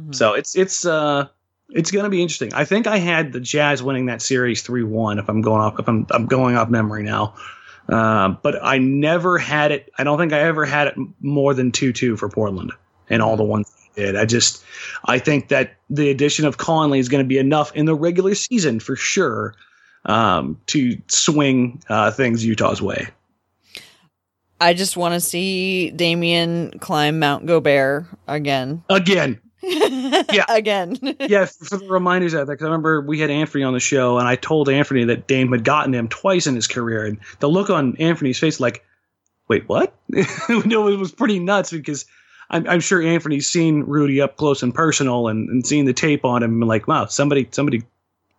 [0.00, 0.14] Mhm.
[0.14, 1.26] So it's it's uh
[1.70, 2.52] it's going to be interesting.
[2.54, 5.18] I think I had the Jazz winning that series three one.
[5.18, 7.34] If I'm going off if I'm I'm going off memory now,
[7.88, 9.92] um, but I never had it.
[9.98, 12.72] I don't think I ever had it more than two two for Portland
[13.10, 14.16] and all the ones I did.
[14.16, 14.64] I just
[15.04, 18.34] I think that the addition of Conley is going to be enough in the regular
[18.34, 19.54] season for sure
[20.04, 23.08] um, to swing uh, things Utah's way.
[24.60, 28.82] I just want to see Damian climb Mount Gobert again.
[28.88, 29.40] Again,
[30.32, 30.98] yeah, again.
[31.20, 34.18] yeah, for the reminders out there, because I remember we had Anthony on the show,
[34.18, 37.48] and I told Anthony that Dame had gotten him twice in his career, and the
[37.48, 38.84] look on Anthony's face, like,
[39.48, 39.94] wait, what?
[40.66, 42.04] no, it was pretty nuts because
[42.50, 46.24] I'm, I'm sure Anthony's seen Rudy up close and personal, and, and seen the tape
[46.24, 47.82] on him, and like, wow, somebody, somebody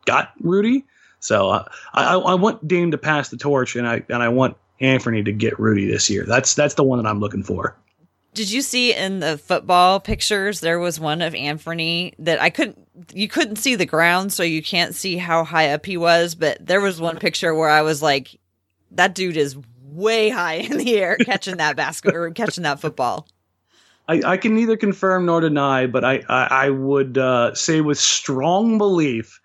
[0.06, 0.86] got Rudy.
[1.20, 4.58] So uh, I, I want Dame to pass the torch, and I and I want
[4.80, 6.24] Anthony to get Rudy this year.
[6.26, 7.76] That's that's the one that I'm looking for.
[8.34, 12.88] Did you see in the football pictures there was one of Anthony that I couldn't
[13.14, 16.66] you couldn't see the ground so you can't see how high up he was, but
[16.66, 18.40] there was one picture where I was like
[18.92, 23.28] that dude is way high in the air catching that basket or catching that football.
[24.08, 28.00] I, I can neither confirm nor deny, but I, I, I would uh, say with
[28.00, 29.39] strong belief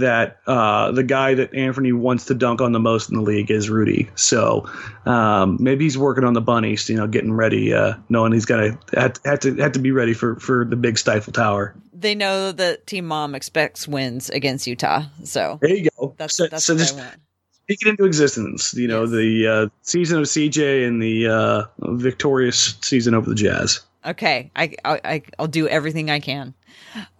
[0.00, 3.50] that uh, the guy that Anthony wants to dunk on the most in the league
[3.50, 4.08] is Rudy.
[4.14, 4.68] So
[5.06, 8.56] um, maybe he's working on the bunnies, you know, getting ready, uh, knowing he's got
[8.58, 8.78] to
[9.24, 11.74] had to had to be ready for for the big Stifle Tower.
[11.92, 16.14] They know that Team Mom expects wins against Utah, so There you go.
[16.18, 17.16] that's so that's so what just I want.
[17.62, 18.74] speak it into existence.
[18.74, 19.10] You know, Yes.
[19.10, 23.80] the uh, season of CJ and the uh, victorious season over the Jazz.
[24.06, 26.52] Okay, I I- I'll do everything I can.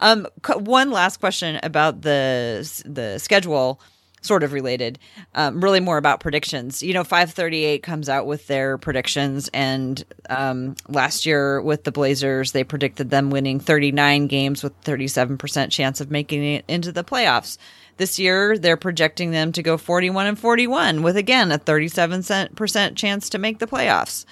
[0.00, 3.80] Um, one last question about the the schedule,
[4.20, 4.98] sort of related.
[5.34, 6.82] Um, really more about predictions.
[6.82, 11.84] You know, five thirty eight comes out with their predictions, and um, last year with
[11.84, 16.10] the Blazers, they predicted them winning thirty nine games with thirty seven percent chance of
[16.10, 17.58] making it into the playoffs.
[17.96, 21.58] This year, they're projecting them to go forty one and forty one, with again a
[21.58, 22.22] thirty seven
[22.54, 24.24] percent chance to make the playoffs.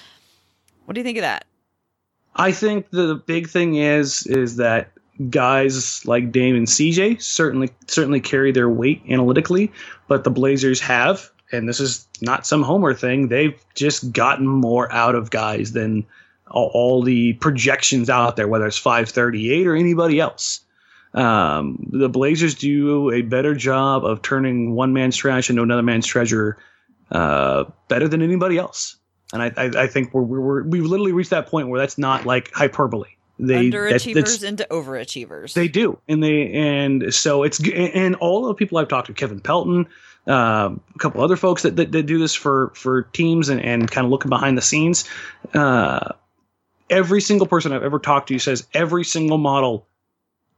[0.85, 1.45] What do you think of that?
[2.35, 4.91] I think the big thing is is that
[5.31, 9.71] guys like Dame and CJ certainly certainly carry their weight analytically,
[10.09, 14.91] but the Blazers have, and this is not some homer thing, they've just gotten more
[14.93, 16.07] out of guys than
[16.51, 20.61] all, all the projections out there, whether it's 538 or anybody else.
[21.15, 26.07] Um, the Blazers do a better job of turning one man's trash into another man's
[26.07, 26.57] treasure
[27.11, 28.97] uh, better than anybody else.
[29.33, 32.25] And I, I, I think we're, we're, we've literally reached that point where that's not
[32.25, 33.11] like hyperbole.
[33.45, 35.55] They underachievers that's- into overachievers.
[35.55, 39.41] they do, and they and so it's and all the people I've talked to, Kevin
[39.41, 39.87] Pelton,
[40.29, 43.91] um, a couple other folks that, that, that do this for for teams and, and
[43.91, 45.09] kind of looking behind the scenes.
[45.55, 46.13] Uh,
[46.89, 49.87] every single person I've ever talked to says every single model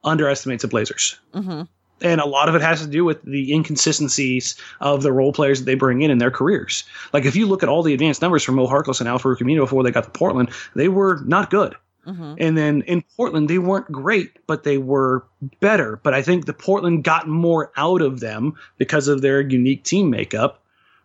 [0.03, 1.19] underestimates the Blazers.
[1.33, 1.63] hmm
[2.03, 5.61] And a lot of it has to do with the inconsistencies of the role players
[5.61, 6.85] that they bring in in their careers.
[7.15, 9.61] Like if you look at all the advanced numbers from Mo Harkless and Al-Farouq Aminu
[9.61, 11.75] before they got to Portland, they were not good.
[12.05, 15.25] Hmm And then in Portland, they weren't great, but they were
[15.61, 16.01] better.
[16.03, 20.11] But I think the Portland got more out of them because of their unique team
[20.11, 20.63] makeup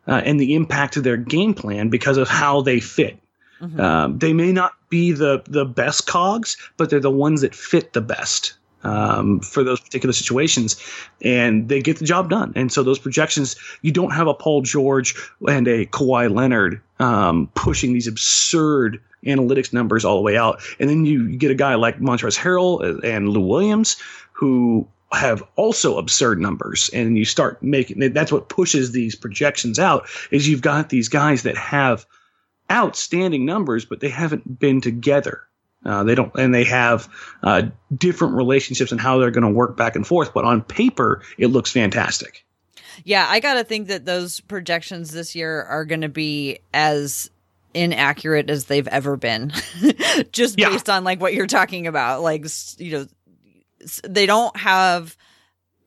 [0.07, 3.19] uh, and the impact of their game plan because of how they fit.
[3.59, 7.55] hmm Um, they may not be the the best cogs, but they're the ones that
[7.55, 8.53] fit the best
[8.83, 10.81] um, for those particular situations,
[11.21, 12.53] and they get the job done.
[12.55, 15.15] And so those projections, you don't have a Paul George
[15.47, 20.89] and a Kawhi Leonard um, pushing these absurd analytics numbers all the way out, and
[20.89, 23.97] then you, get a guy like Montrezl Harrell and Lou Williams
[24.31, 30.07] who have also absurd numbers and you start making that's what pushes these projections out
[30.29, 32.05] is you've got these guys that have
[32.71, 35.41] outstanding numbers, but they haven't been together.
[35.85, 37.07] Uh, they don't, and they have
[37.41, 37.63] uh,
[37.95, 40.33] different relationships and how they're going to work back and forth.
[40.33, 42.45] But on paper, it looks fantastic.
[43.05, 47.29] Yeah, I got to think that those projections this year are going to be as
[47.73, 49.53] inaccurate as they've ever been.
[50.33, 50.69] Just Yeah.
[50.69, 52.21] based on like what you're talking about.
[52.23, 52.45] Like,
[52.77, 53.07] you know,
[54.03, 55.15] they don't have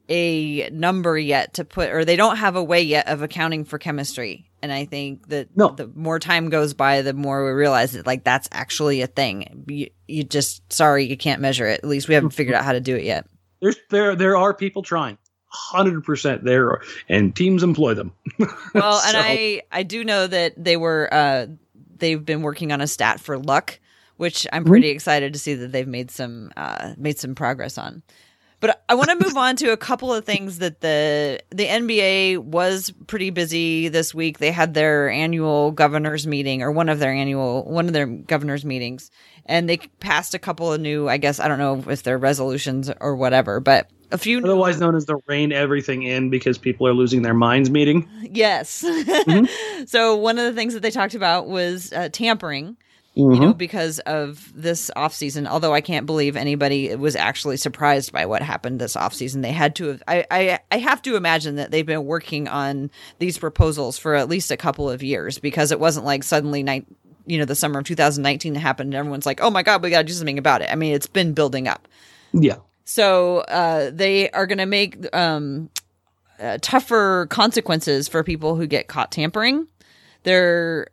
[0.08, 3.78] a number yet to put, or they don't have a way yet of accounting for
[3.78, 4.48] chemistry.
[4.62, 5.70] And I think that No.
[5.70, 9.64] the more time goes by, the more we realize that like that's actually a thing.
[9.68, 11.80] You, you just sorry you can't measure it.
[11.82, 13.26] At least we haven't figured out how to do it yet.
[13.60, 18.12] There's there there are people trying, hundred percent there, and teams employ them.
[18.74, 21.46] Well, and So- I I do know that they were uh
[21.96, 23.78] they've been working on a stat for luck,
[24.16, 28.02] which I'm pretty excited to see that they've made some uh made some progress on.
[28.62, 32.38] But I want to move on to a couple of things that the the NBA
[32.38, 34.38] was pretty busy this week.
[34.38, 38.64] They had their annual governors meeting or one of their annual one of their governors
[38.64, 39.10] meetings
[39.46, 42.88] and they passed a couple of new I guess I don't know if they're resolutions
[43.00, 46.94] or whatever, but a few otherwise known as the rein everything in because people are
[46.94, 48.08] losing their minds meeting.
[48.20, 48.68] Yes.
[49.86, 52.76] so one of the things that they talked about was uh, tampering,
[53.14, 53.42] you Mm-hmm.
[53.42, 55.46] know, because of this off season.
[55.46, 59.42] Although I can't believe anybody was actually surprised by what happened this off season.
[59.42, 60.02] They had to have.
[60.08, 64.28] I, I I have to imagine that they've been working on these proposals for at
[64.30, 66.86] least a couple of years because it wasn't like suddenly night.
[67.26, 69.98] You know, the summer of 2019 happened, and everyone's like, "Oh my god, we got
[69.98, 71.86] to do something about it." I mean, it's been building up.
[72.32, 72.56] Yeah.
[72.84, 75.68] So uh, they are going to make um,
[76.40, 79.68] uh, tougher consequences for people who get caught tampering.
[80.24, 80.88] They're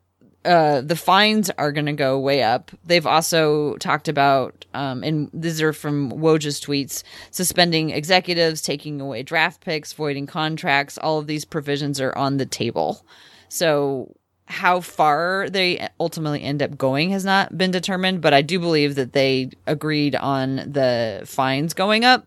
[0.45, 2.71] uh, the fines are going to go way up.
[2.86, 9.23] They've also talked about, um, and these are from Woj's tweets, suspending executives, taking away
[9.23, 10.97] draft picks, voiding contracts.
[10.97, 13.06] All of these provisions are on the table.
[13.49, 18.60] So how far they ultimately end up going has not been determined, but I do
[18.60, 22.25] believe that they agreed on the fines going up.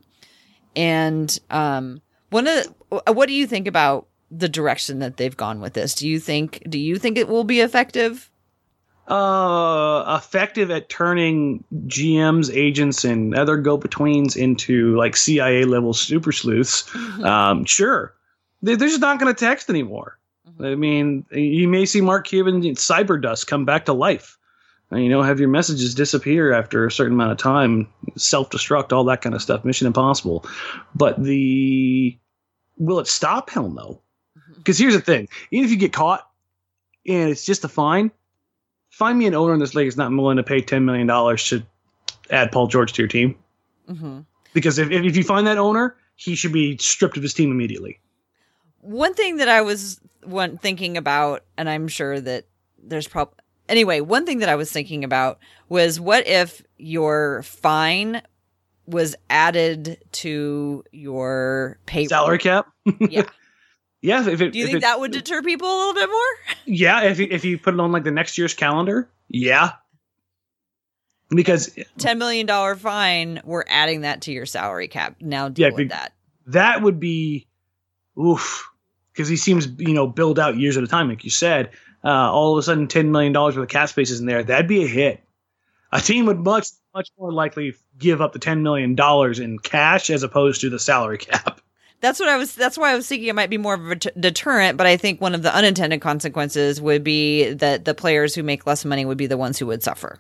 [0.77, 5.61] And um, one of the, what do you think about the direction that they've gone
[5.61, 5.95] with this?
[5.95, 8.29] Do you think do you think it will be effective?
[9.09, 16.89] uh, effective at turning GMs, agents, and other go-betweens into like CIA level super sleuths.
[17.23, 18.15] Um, sure,
[18.63, 20.19] They- they're just not going to text anymore.
[20.61, 24.39] I mean, you may see Mark Cuban cyber dust come back to life.
[24.93, 29.05] Uh, You know, have your messages disappear after a certain amount of time, self-destruct, all
[29.05, 29.65] that kind of stuff.
[29.65, 30.47] Mission Impossible,
[30.95, 32.17] but the
[32.79, 33.51] will it stop?
[33.51, 34.01] Hell no.
[34.63, 36.29] Because here's the thing: even if you get caught
[37.07, 38.11] and it's just a fine,
[38.91, 41.49] find me an owner in this league that's not willing to pay ten million dollars
[41.49, 41.63] to
[42.31, 43.37] add Paul George to your team.
[43.89, 44.21] hmm
[44.55, 47.99] Because if if you find that owner, he should be stripped of his team immediately.
[48.81, 52.47] One thing that I was one thinking about, and I'm sure that
[52.83, 53.35] there's probably
[53.69, 54.01] anyway.
[54.01, 58.23] One thing that I was thinking about was what if your fine
[58.87, 62.67] was added to your pay Salary cap.
[63.01, 63.23] Yeah.
[64.03, 64.29] yeah.
[64.29, 66.57] If it, Do you think it- that would deter people a little bit more?
[66.67, 67.03] Yeah.
[67.05, 69.73] If you, if you put it on like the next year's calendar, yeah.
[71.31, 73.41] Because Ten million dollar fine.
[73.45, 75.17] We're adding that to your salary cap.
[75.21, 76.13] Now deal Yeah, with that.
[76.49, 77.47] that would be
[78.19, 78.69] oof
[79.13, 81.71] because he seems you know build out years at a time like you said
[82.05, 84.69] uh, all of a sudden $10 million worth of cap space is in there that'd
[84.69, 85.25] be a hit
[85.93, 88.95] a team would much much more likely give up the $10 million
[89.43, 91.62] in cash as opposed to the salary cap
[92.03, 92.55] That's what I was.
[92.55, 94.77] That's why I was thinking it might be more of a deterrent.
[94.77, 98.67] But I think one of the unintended consequences would be that the players who make
[98.67, 100.19] less money would be the ones who would suffer.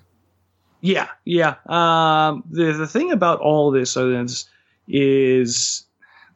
[0.82, 4.50] yeah yeah um, the, the thing about all this is,
[4.88, 5.84] is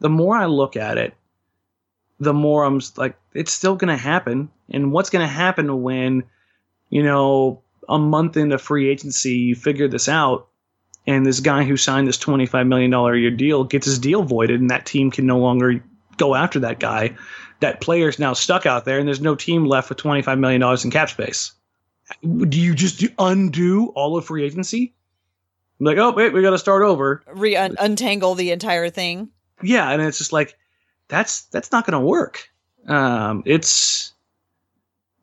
[0.00, 1.14] the more i look at it
[2.20, 6.22] the more i'm like it's still going to happen and what's going to happen when
[6.88, 10.48] you know a month into free agency you figure this out
[11.06, 14.60] and this guy who signed this $25 million a year deal gets his deal voided
[14.60, 15.82] and that team can no longer
[16.16, 17.16] go after that guy.
[17.60, 20.62] That player is now stuck out there and there's no team left with $25 million
[20.62, 21.52] in cap space.
[22.22, 24.94] Do you just undo all of free agency?
[25.78, 27.22] I'm like oh wait we got to start over.
[27.32, 29.28] Re untangle the entire thing.
[29.62, 30.56] yeah and it's just like
[31.08, 32.48] that's that's not going to work.
[32.88, 34.12] Um it's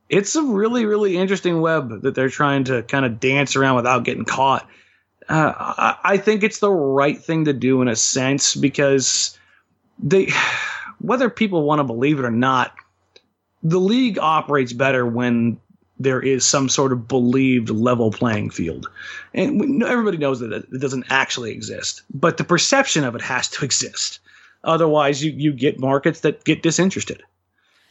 [0.09, 4.03] it's a really really interesting web that they're trying to kind of dance around without
[4.03, 4.67] getting caught
[5.29, 9.37] uh, I, I think it's the right thing to do in a sense because
[9.99, 10.29] they
[10.99, 12.73] whether people want to believe it or not
[13.61, 15.57] the league operates better when
[15.99, 18.89] there is some sort of believed level playing field.
[19.33, 23.65] And everybody knows that it doesn't actually exist but the perception of it has to
[23.65, 24.19] exist.
[24.63, 27.23] Otherwise you, you get markets that get disinterested.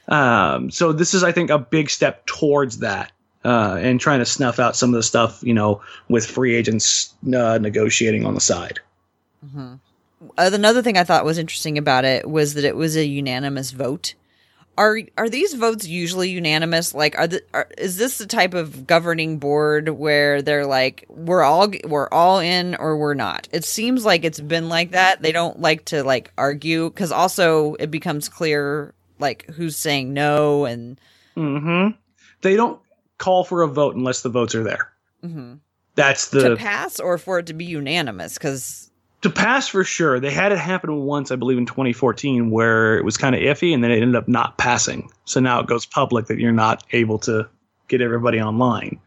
[0.08, 3.12] Um, so this is i think a big step towards that
[3.44, 7.14] uh, and trying to snuff out some of the stuff you know with free agents
[7.34, 8.80] uh, negotiating on the side
[10.38, 13.72] Uh, another thing I thought was interesting about it was that it was a unanimous
[13.72, 14.14] vote.
[14.78, 16.94] Are are these votes usually unanimous?
[16.94, 21.42] Like, are, the, are is this the type of governing board where they're like, we're
[21.42, 23.48] all we're all in or we're not?
[23.52, 25.22] It seems like it's been like that.
[25.22, 30.64] They don't like to like argue because also it becomes clear like who's saying no
[30.64, 31.00] and
[31.36, 31.88] hmm
[32.42, 32.80] they don't
[33.18, 34.92] call for a vote unless the votes are there
[35.24, 35.58] mhm.
[35.94, 38.34] that's to the pass or for it to be unanimous.
[38.34, 38.90] Because
[39.22, 40.20] to pass for sure.
[40.20, 43.72] They had it happen once, I believe, in 2014, where it was kind of iffy,
[43.72, 45.10] and then it ended up not passing.
[45.24, 47.48] So now it goes public that you're not able to
[47.88, 49.00] get everybody online.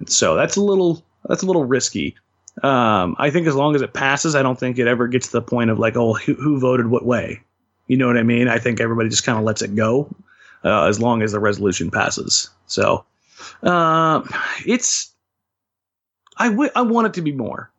[0.00, 2.16] And so that's a little that's a little risky.
[2.62, 5.32] Um, I think as long as it passes, I don't think it ever gets to
[5.34, 7.40] the point of like, oh, who, who voted what way.
[7.86, 8.48] You know what I mean?
[8.48, 10.14] I think everybody just kind of lets it go
[10.64, 12.50] uh, as long as the resolution passes.
[12.66, 13.04] So
[13.62, 14.22] uh,
[14.66, 15.14] it's
[16.36, 17.72] I I want it to be more.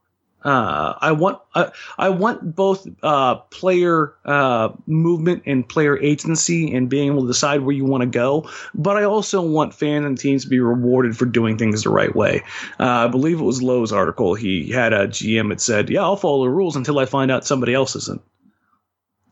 [0.43, 6.89] Uh, I want I, I want both uh, player uh, movement and player agency and
[6.89, 10.17] being able to decide where you want to go, but I also want fans and
[10.17, 12.43] teams to be rewarded for doing things the right way.
[12.77, 14.33] Uh, I believe it was Lowe's article.
[14.33, 17.45] He had a GM that said, "Yeah, I'll follow the rules until I find out
[17.45, 18.21] somebody else isn't,"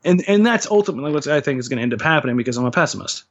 [0.06, 2.66] and and that's ultimately what I think is going to end up happening because I'm
[2.66, 3.26] a pessimist.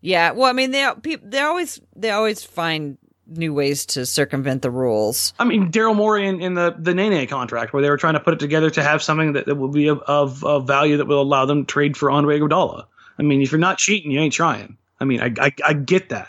[0.00, 0.90] Yeah, well, I mean they
[1.22, 5.34] they always they always find new ways to circumvent the rules.
[5.38, 8.20] I mean, Daryl Morey in, in the the Nene contract, where they were trying to
[8.20, 11.06] put it together to have something that, that will be of, of, of value that
[11.06, 12.86] will allow them to trade for Andre Iguodala.
[13.18, 14.76] I mean, if you're not cheating, you ain't trying.
[15.00, 16.28] I mean, I I, I get that.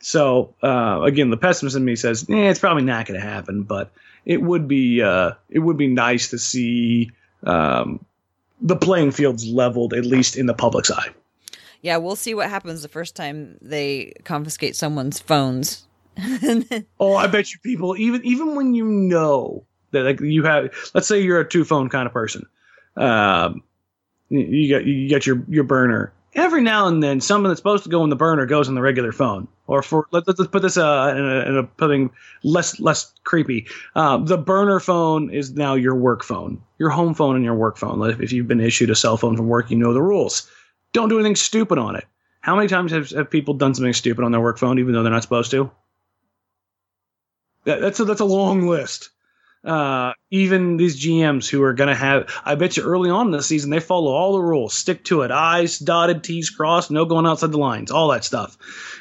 [0.00, 3.62] So uh, again, the pessimist in me says, eh, it's probably not going to happen,
[3.62, 3.92] but
[4.24, 7.10] it would be uh, it would be nice to see
[7.44, 8.04] um,
[8.60, 11.08] the playing fields leveled at least in the public's eye.
[11.82, 15.86] Yeah, we'll see what happens the first time they confiscate someone's phones.
[17.00, 21.06] Oh, I bet you people even even when you know that like you have let's
[21.08, 22.46] say you're a two phone kind of person.
[22.96, 23.62] Um
[24.28, 26.12] you- got you got your your burner.
[26.34, 28.80] Every now and then something that's supposed to go in the burner goes in the
[28.80, 29.48] regular phone.
[29.66, 32.10] Or for let, let's put this uh, in, a, in a something
[32.42, 33.66] less less creepy.
[33.94, 37.76] Um, the burner phone is now your work phone, your home phone and your work
[37.76, 38.02] phone.
[38.22, 40.50] If you've been issued a cell phone from work, you know the rules.
[40.92, 42.04] Don't do anything stupid on it.
[42.40, 45.02] How many times have, have people done something stupid on their work phone even though
[45.02, 45.70] they're not supposed to?
[47.64, 49.10] That, that's a, that's a long list.
[49.64, 53.32] Uh, even these GMs who are going to have, I bet you early on in
[53.32, 57.04] the season, they follow all the rules, stick to it, I's dotted, T's crossed, no
[57.04, 58.58] going outside the lines, all that stuff.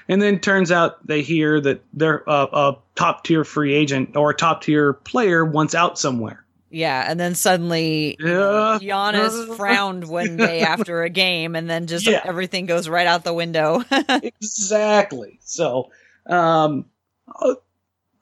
[0.08, 4.36] And then turns out they hear that they're a top tier free agent or a
[4.36, 6.46] top tier player wants out somewhere.
[6.72, 8.80] Yeah, and then suddenly Yeah.
[8.82, 12.22] Giannis frowned one day after a game, and then just Yeah.
[12.24, 13.84] everything goes right out the window.
[14.24, 15.40] exactly.
[15.44, 15.92] So,
[16.28, 16.86] um,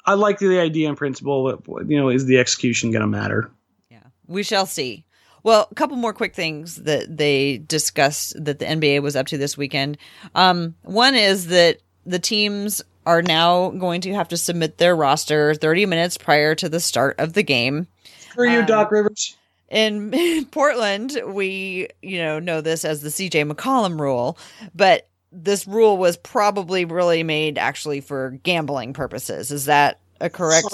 [0.06, 3.52] I like the idea in principle, but you know, is the execution going to matter?
[3.89, 5.06] yeah, we shall see.
[5.43, 9.38] Well, a couple more quick things that they discussed that the NBA was up to
[9.38, 9.97] this weekend.
[10.36, 15.56] Um, one is that the teams are now going to have to submit their roster
[15.56, 17.88] 30 minutes prior to the start of the game.
[18.34, 19.36] For you, Um, Doc Rivers.
[19.69, 24.38] in Portland, we, you know, know this as the CJ McCollum rule,
[24.75, 29.51] but this rule was probably really made actually for gambling purposes.
[29.51, 30.73] Is that a correct 100%.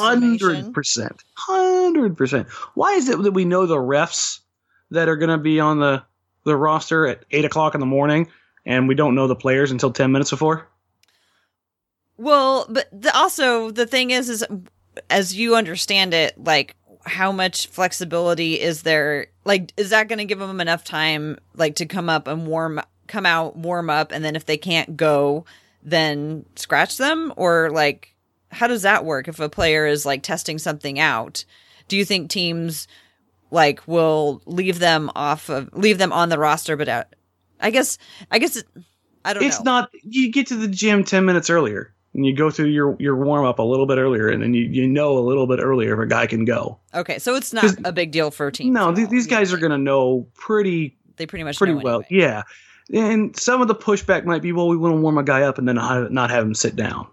[1.38, 2.47] hundred percent.
[2.74, 4.39] Why is it that we know the refs
[4.91, 6.03] that are going to be on the
[6.45, 8.28] the roster at eight o'clock in the morning,
[8.66, 10.68] and we don't know the players until ten minutes before?
[12.18, 14.45] Well, but the, also the thing is, is
[15.10, 16.76] as you understand it, like
[17.06, 19.28] how much flexibility is there?
[19.43, 22.82] Like, is that going to give them enough time, like, to come up and warm,
[23.08, 25.45] come out, warm up, and then if they can't go,
[25.84, 28.16] then scratch them, or like,
[28.51, 29.28] how does that work?
[29.28, 31.45] If a player is like testing something out,
[31.88, 32.88] do you think teams
[33.51, 37.08] like will leave them off of leave them on the roster, but out?
[37.60, 37.97] I guess,
[38.32, 38.66] I guess, it,
[39.24, 39.72] I don't It's know.
[39.72, 39.89] not.
[40.03, 43.45] You get to the gym ten minutes earlier, and you go through your your warm
[43.45, 45.99] up a little bit earlier, and then you you know a little bit earlier if
[45.99, 46.80] a guy can go.
[46.93, 48.74] okay, so it's not a big deal for teams.
[48.74, 52.03] No, th- these guys are going to know pretty They pretty much pretty know well.
[52.09, 52.24] anyway.
[52.24, 52.43] Yeah.
[52.93, 55.57] And some of the pushback might be, well, we want to warm a guy up
[55.57, 57.07] and then not not have him sit down.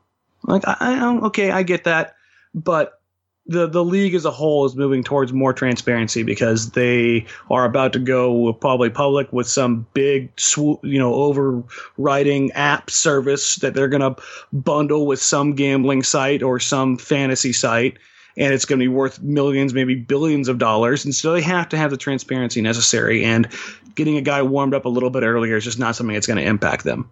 [0.45, 2.15] Like, I, I okay, I get that,
[2.55, 3.01] but
[3.47, 7.93] the the league as a whole is moving towards more transparency because they are about
[7.93, 14.15] to go probably public with some big you know, overriding app service that they're going
[14.15, 14.23] to
[14.53, 17.99] bundle with some gambling site or some fantasy site.
[18.35, 21.05] And it's going to be worth millions, maybe billions of dollars.
[21.05, 23.25] And so they have to have the transparency necessary.
[23.25, 23.47] And
[23.95, 26.39] getting a guy warmed up a little bit earlier is just not something that's going
[26.39, 27.11] to impact them.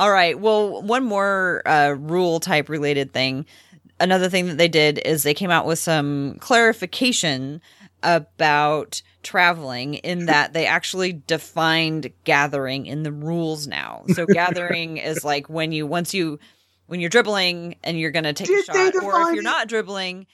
[0.00, 0.36] All right.
[0.36, 3.46] Well, one more uh, rule type related thing.
[4.02, 7.62] Another thing that they did is they came out with some clarification
[8.02, 14.02] about traveling in that they actually defined gathering in the rules now.
[14.12, 16.40] So gathering is like when you once you
[16.86, 19.44] when you're dribbling and you're going to take a Did they shot or if you're
[19.44, 20.26] not dribbling,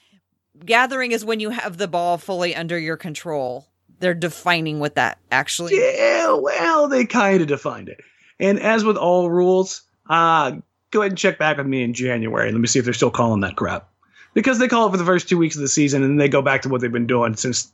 [0.65, 3.67] gathering is when you have the ball fully under your control.
[3.99, 8.01] They're defining what that actually Yeah, well, they kind of defined it.
[8.39, 10.53] And as with all rules, uh,
[10.91, 12.51] go ahead and check back with me in January.
[12.51, 13.87] Let me see if they're still calling that crap.
[14.33, 16.29] Because they call it for the first two weeks of the season and then they
[16.29, 17.71] go back to what they've been doing since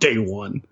[0.00, 0.62] day one.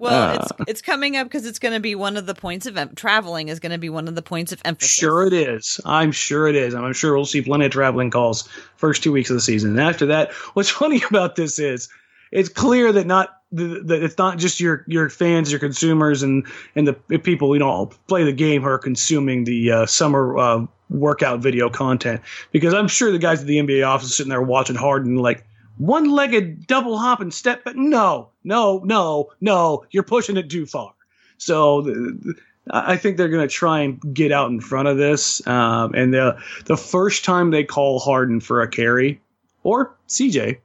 [0.00, 0.34] Well, Uh.
[0.34, 2.94] it's it's coming up because it's going to be one of the points of em-
[2.96, 4.92] traveling is going to be one of the points of emphasis.
[4.94, 5.78] Sure, it is.
[5.84, 6.74] I'm sure it is.
[6.74, 9.70] I'm sure we'll see plenty of traveling calls first two weeks of the season.
[9.70, 11.88] And after that, what's funny about this is
[12.32, 16.88] it's clear that not that it's not just your your fans, your consumers, and and
[16.88, 21.40] the people you know play the game who are consuming the uh, summer uh, workout
[21.40, 22.20] video content.
[22.52, 25.46] Because I'm sure the guys at the NBA office sitting there watching Harden like
[25.78, 30.92] one-legged double hop and step, but no, no, no, no, you're pushing it too far.
[31.38, 31.86] So.
[32.72, 35.44] I think they're going to try and get out in front of this.
[35.46, 39.20] Um, and the the first time they call Harden for a carry
[39.62, 40.58] or CJ,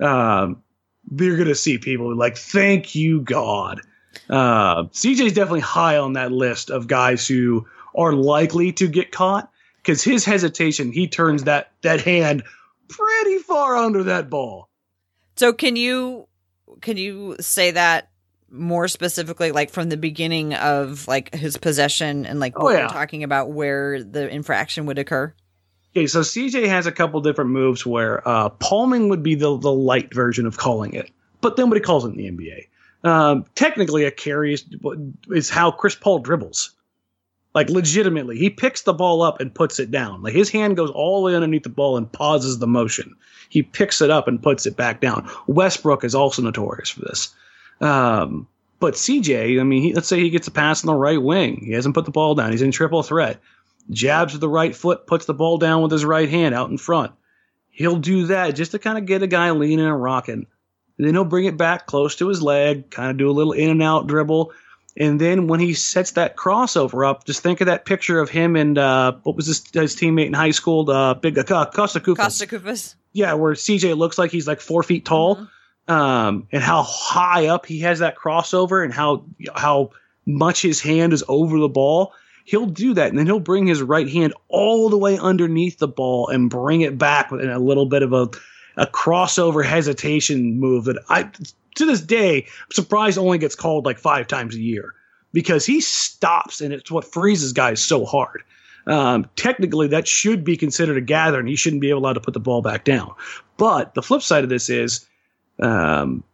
[0.00, 0.62] um,
[1.10, 3.80] they're going to see people like, "Thank you, God."
[4.28, 9.50] Uh, CJ's definitely high on that list of guys who are likely to get caught
[9.88, 12.42] because his hesitation, he turns that that hand
[12.90, 14.68] pretty far under that ball.
[15.36, 16.28] So can you
[16.82, 18.10] can you say that
[18.50, 22.82] more specifically, like from the beginning of like his possession and like Oh, what yeah.
[22.82, 25.32] we're talking about where the infraction would occur?
[25.96, 29.72] Okay, so CJ has a couple different moves where uh, palming would be the the
[29.72, 31.10] light version of calling it,
[31.40, 33.08] but nobody calls it in the NBA.
[33.08, 34.66] Um, technically, a carry is,
[35.30, 36.74] is how Chris Paul dribbles.
[37.58, 40.22] Like legitimately, he picks the ball up and puts it down.
[40.22, 43.16] Like his hand goes all the way underneath the ball and pauses the motion.
[43.48, 45.28] He picks it up and puts it back down.
[45.48, 47.34] Westbrook is also notorious for this.
[47.80, 48.46] Um,
[48.78, 51.64] but CJ, I mean, he, let's say he gets a pass on the right wing.
[51.64, 52.52] He hasn't put the ball down.
[52.52, 53.40] He's in triple threat
[53.90, 56.78] jabs with the right foot, puts the ball down with his right hand out in
[56.78, 57.10] front.
[57.70, 60.46] He'll do that just to kind of get a guy leaning and rocking.
[60.96, 63.52] And then he'll bring it back close to his leg, kind of do a little
[63.52, 64.52] in and out dribble.
[64.96, 68.56] And then when he sets that crossover up, just think of that picture of him
[68.56, 72.16] and uh, what was his, his teammate in high school, uh, Big uh, Kosta Koufos.
[72.16, 72.94] Kosta Koufos.
[73.12, 75.46] Yeah, where CJ looks like he's like four feet tall.
[75.88, 79.24] um, and how high up he has that crossover and how
[79.54, 79.90] how
[80.26, 82.12] much his hand is over the ball,
[82.44, 85.88] he'll do that, and then he'll bring his right hand all the way underneath the
[85.88, 88.28] ball and bring it back in a little bit of a
[88.76, 91.30] a crossover hesitation move that I
[91.78, 94.94] to this day I'm surprised only gets called like five times a year
[95.32, 98.42] because he stops and it's what freezes guys so hard.
[98.86, 102.32] Um, technically, that should be considered a gather, and he shouldn't be allowed to put
[102.32, 103.12] the ball back down.
[103.58, 105.06] But the flip side of this is,
[105.60, 106.24] um,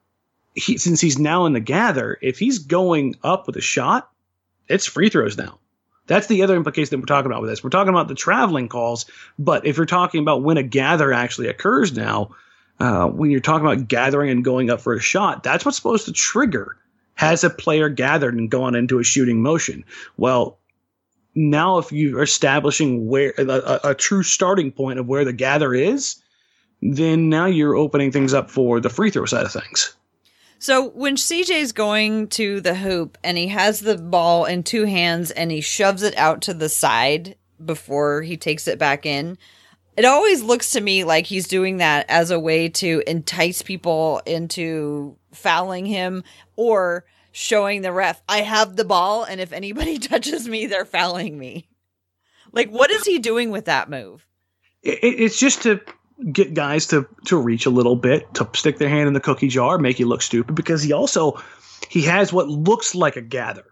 [0.54, 4.08] he, since he's now in the gather, if he's going up with a shot,
[4.68, 5.58] it's free throws now.
[6.06, 7.64] That's the other implication that we're talking about with this.
[7.64, 9.06] We're talking about the traveling calls,
[9.38, 12.36] but if you're talking about when a gather actually occurs now,
[12.80, 16.06] uh, when you're talking about gathering and going up for a shot, that's what's supposed
[16.06, 16.76] to trigger.
[17.16, 19.84] Has a player gathered and gone into a shooting motion?
[20.16, 20.58] Well,
[21.34, 26.16] now if you're establishing where a, a, true starting point of where the gather is,
[26.82, 29.94] then now you're opening things up for the free throw side of things.
[30.58, 35.30] So when CJ's going to the hoop and he has the ball in two hands
[35.30, 39.36] and he shoves it out to the side before he takes it back in,
[39.96, 44.20] it always looks to me like he's doing that as a way to entice people
[44.26, 46.24] into fouling him
[46.56, 51.38] or showing the ref, I have the ball, and if anybody touches me, they're fouling
[51.38, 51.68] me.
[52.52, 54.26] Like, what is he doing with that move?
[54.82, 55.80] It, it's just to
[56.32, 59.48] get guys to to reach a little bit, to stick their hand in the cookie
[59.48, 60.54] jar, make you look stupid.
[60.54, 61.42] Because he also
[61.90, 63.64] he has what looks like a gather,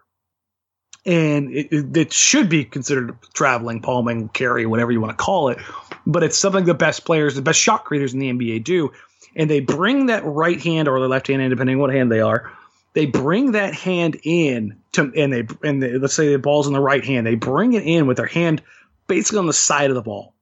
[1.05, 5.57] and it, it, should be considered traveling, palming, carry, whatever you want to call it.
[6.05, 8.91] But it's something the best players, the best shot creators in the NBA do,
[9.35, 12.21] and they bring that right hand or the left hand, depending on what hand they
[12.21, 12.51] are
[12.93, 16.73] they bring that hand in to and they and they, let's say the ball's in
[16.73, 18.61] the right hand they bring it in with their hand
[19.07, 20.33] basically on the side of the ball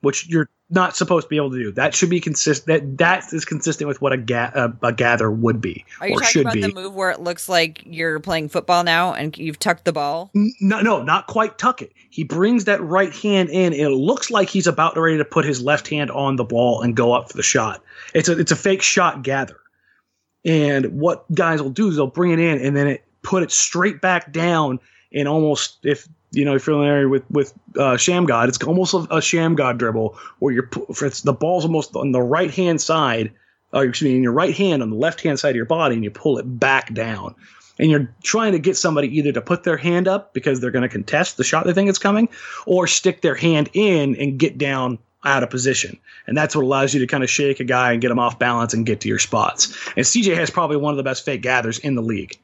[0.00, 1.72] which you're not supposed to be able to do.
[1.72, 5.30] That should be consistent that that is consistent with what a, ga- a, a gather
[5.30, 6.62] would be are you talking about be.
[6.62, 10.30] the move where it looks like you're playing football now and you've tucked the ball?
[10.34, 11.92] No no not quite tuck it.
[12.10, 13.72] He brings that right hand in.
[13.72, 16.82] And it looks like he's about ready to put his left hand on the ball
[16.82, 17.82] and go up for the shot.
[18.14, 19.58] It's a it's a fake shot gather.
[20.44, 23.52] And what guys will do is they'll bring it in and then it put it
[23.52, 24.80] straight back down
[25.12, 28.98] and almost if you know if you're familiar with with uh, Shammgod, it's almost a,
[28.98, 33.32] a Shammgod dribble where you're the ball's almost on the right hand side,
[33.72, 35.94] or excuse me, in your right hand on the left hand side of your body,
[35.94, 37.34] and you pull it back down.
[37.78, 40.82] And you're trying to get somebody either to put their hand up because they're going
[40.82, 42.28] to contest the shot they think it's coming,
[42.66, 45.98] or stick their hand in and get down out of position.
[46.26, 48.38] And that's what allows you to kind of shake a guy and get him off
[48.38, 49.76] balance and get to your spots.
[49.96, 52.38] And CJ has probably one of the best fake gathers in the league.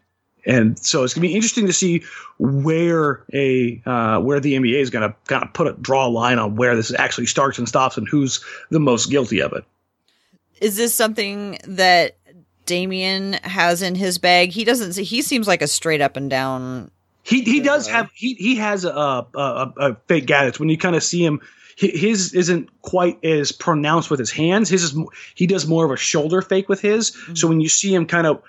[0.48, 2.02] And so it's going to be interesting to see
[2.38, 6.08] where a uh, where the NBA is going to kind of put a draw a
[6.08, 9.64] line on where this actually starts and stops and who's the most guilty of it.
[10.62, 12.16] Is this something that
[12.64, 14.50] Damian has in his bag?
[14.50, 14.96] He doesn't.
[14.96, 16.90] He seems like a straight up and down.
[17.22, 20.48] He he does have he he has a a, a, a fake gather.
[20.48, 21.42] It's when you kind of see him
[21.76, 24.68] his isn't quite as pronounced with his hands.
[24.68, 24.98] His is
[25.34, 27.10] he does more of a shoulder fake with his.
[27.10, 27.34] Mm-hmm.
[27.34, 28.42] So when you see him kind of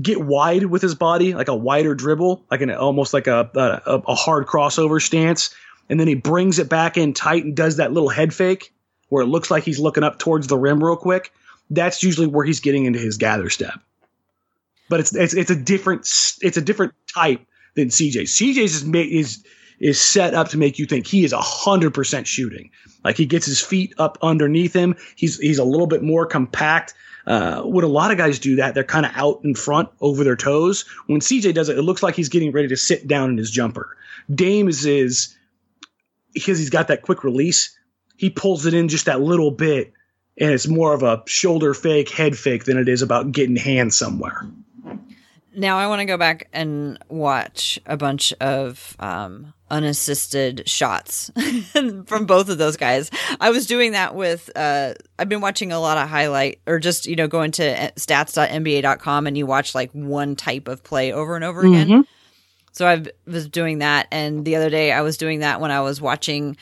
[0.00, 4.02] get wide with his body, like a wider dribble, like an almost like a, a,
[4.06, 5.54] a hard crossover stance,
[5.88, 8.72] and then he brings it back in tight and does that little head fake
[9.08, 11.32] where it looks like he's looking up towards the rim real quick.
[11.70, 13.78] That's usually where he's getting into his gather step.
[14.88, 16.02] But it's it's it's a different
[16.40, 17.40] it's a different type
[17.74, 18.22] than CJ.
[18.22, 19.44] CJ's is is
[19.78, 22.70] is set up to make you think he is hundred percent shooting.
[23.04, 24.96] Like he gets his feet up underneath him.
[25.16, 26.94] He's he's a little bit more compact.
[27.26, 30.22] Uh, when a lot of guys do that, they're kind of out in front over
[30.22, 30.84] their toes.
[31.06, 33.50] When CJ does it, it looks like he's getting ready to sit down in his
[33.50, 33.96] jumper.
[34.32, 35.36] Dame is, is
[36.34, 37.76] because he's got that quick release.
[38.16, 39.92] He pulls it in just that little bit,
[40.38, 43.96] and it's more of a shoulder fake, head fake than it is about getting hands
[43.96, 44.46] somewhere.
[45.54, 51.30] Now I want to go back and watch a bunch of um, unassisted shots
[52.06, 53.10] from both of those guys.
[53.40, 57.06] I was doing that with uh I've been watching a lot of highlight or just,
[57.06, 61.44] you know, going to stats.nba.com and you watch like one type of play over and
[61.44, 61.88] over again.
[61.88, 62.00] Mm-hmm.
[62.72, 65.80] So I was doing that and the other day I was doing that when I
[65.80, 66.56] was watching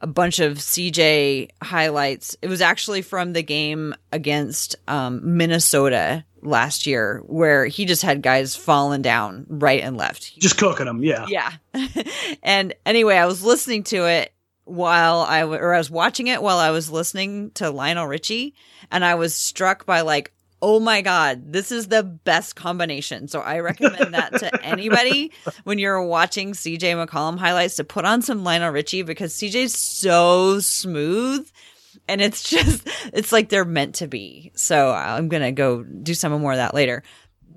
[0.00, 2.36] a bunch of CJ highlights.
[2.42, 8.22] It was actually from the game against um, Minnesota last year where he just had
[8.22, 10.38] guys falling down right and left.
[10.38, 11.26] Just cooking them, yeah.
[11.28, 11.52] Yeah.
[12.42, 14.32] and anyway, I was listening to it
[14.64, 18.54] while I or I was watching it while I was listening to Lionel Richie
[18.90, 20.32] and I was struck by like
[20.62, 25.32] oh my god this is the best combination so i recommend that to anybody
[25.64, 30.60] when you're watching cj mccollum highlights to put on some lionel richie because cj's so
[30.60, 31.50] smooth
[32.10, 34.52] and it's just it's like they're meant to be.
[34.54, 37.02] So I'm gonna go do some more of that later.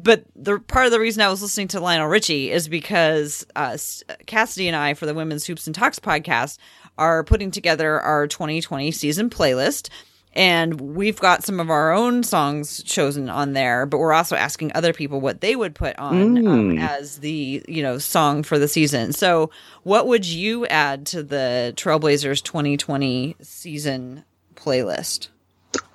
[0.02, 3.78] But the part of the reason I was listening to Lionel Richie is because uh,
[4.26, 6.58] Cassidy and I, for the Women's Hoops and Talks podcast,
[6.98, 9.90] are putting together our 2020 season playlist.
[10.36, 14.72] And we've got some of our own songs chosen on there, but we're also asking
[14.74, 16.80] other people what they would put on um, Mm.
[16.82, 19.14] as the you know song for the season.
[19.14, 19.52] So,
[19.84, 24.24] what would you add to the Trailblazers 2020 season
[24.56, 25.28] playlist?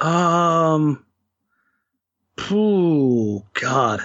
[0.00, 1.04] Um.
[2.52, 4.00] Ooh, God,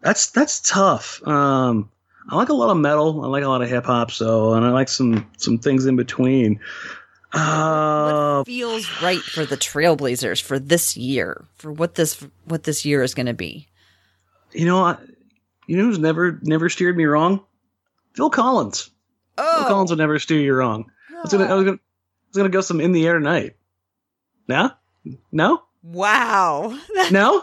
[0.00, 1.22] that's that's tough.
[1.26, 1.90] Um,
[2.28, 3.24] I like a lot of metal.
[3.24, 4.10] I like a lot of hip hop.
[4.10, 6.58] So, and I like some some things in between.
[7.34, 12.84] Uh, what feels right for the Trailblazers for this year, for what this what this
[12.84, 13.66] year is going to be?
[14.52, 14.96] you know, I,
[15.66, 17.44] you know who's never never steered me wrong?
[18.14, 18.90] Phil Collins.
[19.36, 20.84] Oh, Phil Collins would never steer you wrong.
[21.10, 23.56] I was gonna, I was gonna, I was gonna go some in the air tonight.
[24.46, 24.70] No,
[25.32, 26.78] no, wow,
[27.10, 27.42] no.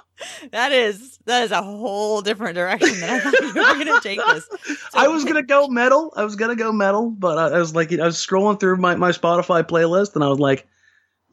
[0.51, 3.99] That is that is a whole different direction than I thought you were going to
[4.01, 4.49] take this.
[4.93, 6.13] I was gonna go metal.
[6.15, 8.95] I was gonna go metal, but I, I was like, I was scrolling through my,
[8.95, 10.67] my Spotify playlist, and I was like,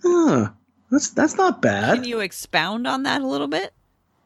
[0.02, 0.50] huh,
[0.90, 1.96] that's that's not bad.
[1.96, 3.72] Can you expound on that a little bit?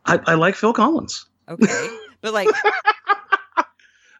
[0.04, 1.26] I, I like Phil Collins.
[1.48, 1.88] Okay,
[2.20, 2.48] but like,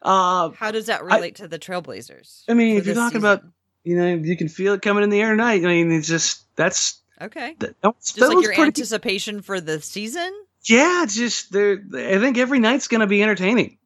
[0.03, 2.43] Uh, how does that relate to the Trailblazers?
[2.49, 3.25] I mean, if you're talking season?
[3.25, 3.45] about,
[3.85, 5.65] you know, you can feel it coming in the air tonight.
[5.65, 9.61] I mean, it's just that's okay, that, that's just like was your pretty- anticipation for
[9.61, 10.33] the season.
[10.65, 11.83] Yeah, it's just there.
[11.95, 13.79] I think every night's going to be entertaining,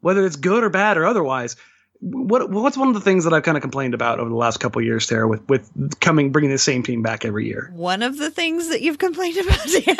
[0.00, 1.56] whether it's good or bad or otherwise.
[2.00, 4.58] What what's one of the things that I've kind of complained about over the last
[4.58, 7.70] couple of years, Tara, with with coming bringing the same team back every year?
[7.74, 9.96] One of the things that you've complained about, Dan.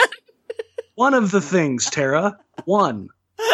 [0.94, 2.38] One of the things, Tara.
[2.64, 3.08] One.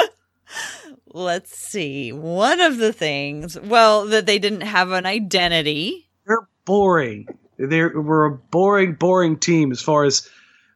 [1.06, 2.10] Let's see.
[2.12, 6.08] One of the things, well, that they didn't have an identity.
[6.26, 7.28] They're boring.
[7.58, 10.28] They're we're a boring, boring team as far as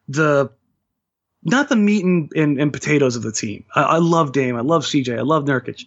[0.08, 0.50] the
[1.44, 3.64] not the meat and, and, and potatoes of the team.
[3.74, 4.56] I, I love Dame.
[4.56, 5.18] I love CJ.
[5.18, 5.84] I love Nurkic.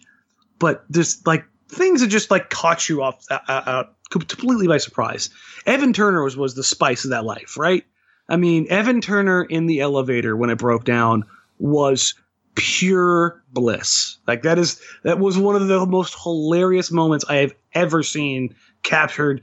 [0.58, 5.30] But there's like things that just like caught you off uh, uh, completely by surprise.
[5.66, 7.84] Evan Turner was was the spice of that life, right?
[8.28, 11.24] I mean, Evan Turner in the elevator when it broke down
[11.58, 12.14] was
[12.54, 14.18] pure bliss.
[14.26, 18.54] Like that is that was one of the most hilarious moments I have ever seen
[18.82, 19.42] captured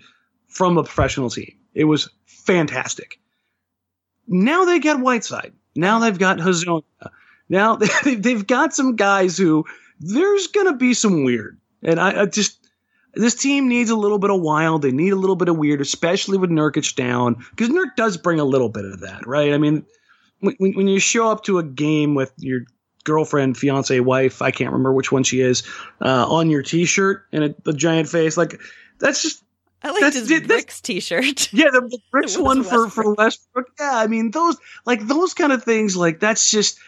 [0.50, 1.56] from a professional team.
[1.74, 3.20] It was fantastic.
[4.28, 5.54] Now they got Whiteside.
[5.76, 6.84] Now they've got Hezonja.
[7.48, 9.66] Now they, they've got some guys who
[10.00, 12.60] there's gonna be some weird, and I, I just
[13.16, 14.82] this team needs a little bit of wild.
[14.82, 18.40] They need a little bit of weird, especially with Nurkic down, because Nurk does bring
[18.40, 19.54] a little bit of that, right?
[19.54, 19.84] I mean,
[20.42, 22.62] when, when you show up to a game with your
[23.04, 25.64] girlfriend, fiance, wife, I can't remember which one she is,
[26.02, 28.62] uh, on your T-shirt and a, a giant face, like
[29.00, 29.44] that's just
[29.82, 31.54] I liked That's- his Bricks t-shirt.
[31.54, 33.18] yeah, the, the Bricks one for for Westbrook.
[33.18, 33.68] Westbrook.
[33.80, 35.96] Yeah, I mean those like those kind of things.
[35.96, 36.80] Like that's just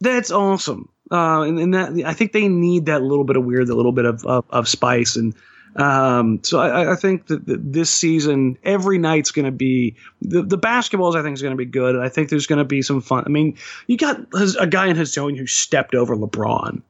[0.00, 0.88] that's awesome.
[1.10, 3.92] Uh, and, and that I think they need that little bit of weird, that little
[3.92, 5.34] bit of of, of spice, and
[5.76, 10.42] um, so I, I think that that this season every night's going to be the
[10.42, 11.16] the basketballs.
[11.16, 11.96] I think is going to be good.
[11.96, 13.24] I think there's going to be some fun.
[13.26, 14.20] I mean, you got
[14.58, 16.82] a guy in Hezonja who stepped over LeBron.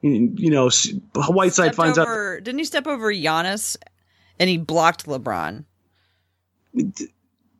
[0.00, 0.70] You, know,
[1.16, 2.06] Whiteside Stepped finds out
[2.44, 3.76] Didn't he step over Giannis
[4.38, 5.64] and he blocked LeBron?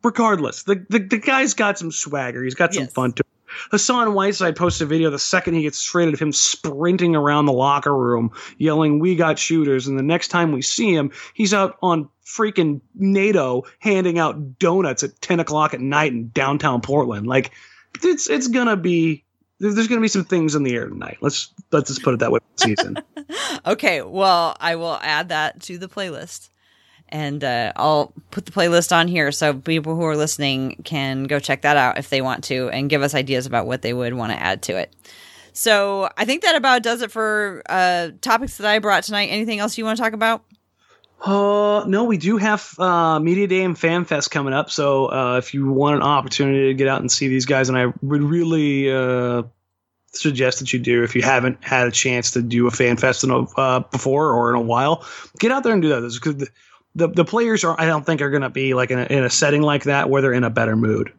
[0.03, 2.43] regardless, the, the the guy's got some swagger.
[2.43, 2.93] He's got some Yes.
[2.93, 3.23] fun to.
[3.71, 7.51] Hassan Whiteside posted a video the second he gets traded of him sprinting around the
[7.51, 9.87] locker room yelling, We got shooters.
[9.87, 15.01] And the next time we see him, he's out on freaking Naito handing out donuts
[15.03, 17.25] at 10 o'clock at night in downtown Portland.
[17.25, 17.51] Like,
[18.03, 19.25] it's it's gonna be
[19.59, 21.17] there's gonna be some things in the air tonight.
[21.21, 22.97] Let's let's just put it that way season.
[23.65, 26.49] Okay, well, I will add that to the playlist.
[27.09, 31.39] And uh, I'll put the playlist on here so people who are listening can go
[31.39, 34.13] check that out if they want to and give us ideas about what they would
[34.13, 34.93] want to add to it.
[35.53, 39.27] So I think that about does it for uh, topics that I brought tonight.
[39.27, 40.43] Anything else you want to talk about?
[41.21, 44.69] Uh, no, we do have uh, Media Day and Fan Fest coming up.
[44.69, 47.77] So uh, if you want an opportunity to get out and see these guys, and
[47.77, 49.43] I would really uh,
[50.11, 53.23] suggest that you do if you haven't had a chance to do a Fan Fest
[53.23, 55.05] in a, uh, before or in a while,
[55.39, 56.01] get out there and do that.
[56.01, 56.47] Because
[56.95, 59.03] the, the the players are, I don't think, are going to be like in a,
[59.05, 61.11] in a setting like that where they're in a better mood.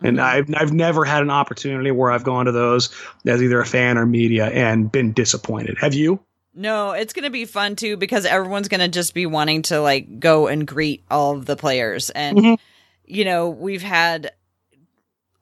[0.00, 2.88] And I've I've never had an opportunity where I've gone to those
[3.26, 5.76] as either a fan or media and been disappointed.
[5.80, 6.20] Have you?
[6.54, 9.80] No, it's going to be fun too because everyone's going to just be wanting to
[9.80, 12.10] like go and greet all of the players.
[12.10, 12.58] And, Mhm.
[13.06, 14.30] you know, we've had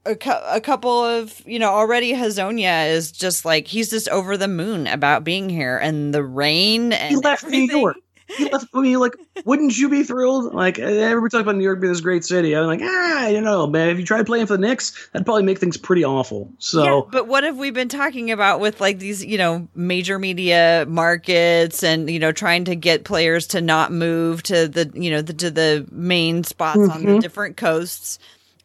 [0.04, 4.36] a, cou- a couple of, you know, already Hezonja is just like, he's just over
[4.36, 7.66] the moon about being here and the rain and He left New.
[7.66, 7.96] York.
[8.40, 8.66] Left.
[8.74, 9.14] I mean, like,
[9.44, 10.54] wouldn't you be thrilled?
[10.54, 12.54] Like, everybody talks about New York being this great city.
[12.54, 13.88] I'm like, ah, I don't know, man.
[13.88, 16.50] If you tried playing for the Knicks, that'd probably make things pretty awful.
[16.58, 20.18] So, yeah, but what have we been talking about with like these, you know, major
[20.18, 25.10] media markets and you know trying to get players to not move to the, you
[25.10, 26.90] know, the, to the main spots mm-hmm.
[26.90, 27.20] on the mm-hmm.
[27.20, 28.18] different coasts.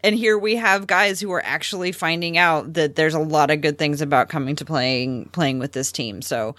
[0.04, 3.62] And here we have guys who are actually finding out that there's a lot of
[3.62, 6.22] good things about coming to playing playing with this team.
[6.22, 6.56] So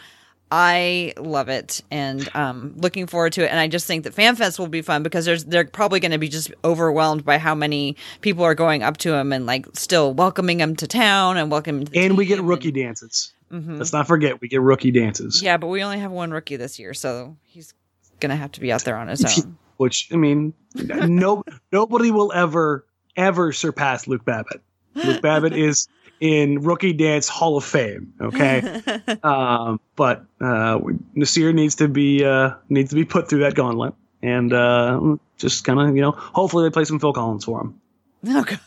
[0.54, 3.50] I love it and um, looking forward to it.
[3.50, 6.18] And I just think that FanFest will be fun because there's they're probably going to
[6.18, 10.12] be just overwhelmed by how many people are going up to him and like still
[10.12, 11.88] welcoming him to town and welcoming.
[11.94, 13.32] and we get rookie and, dances.
[13.50, 13.78] Mm-hmm.
[13.78, 15.42] Let's not forget we get rookie dances.
[15.42, 17.72] Yeah, but we only have one rookie this year, so he's
[18.20, 19.56] gonna have to be out there on his own.
[19.78, 22.84] Which I mean, no nobody will ever
[23.16, 24.60] ever surpass Luke Babbitt.
[24.94, 25.88] Luke Babbitt is
[26.22, 28.14] in Rookie Dance Hall of Fame.
[28.20, 28.60] Okay,
[29.24, 30.78] um, but uh,
[31.16, 33.92] Nassir needs to be uh, needs to be put through that gauntlet,
[34.22, 37.80] and uh, just kind of you know, hopefully they play some Phil Collins for him.
[38.28, 38.60] Oh God.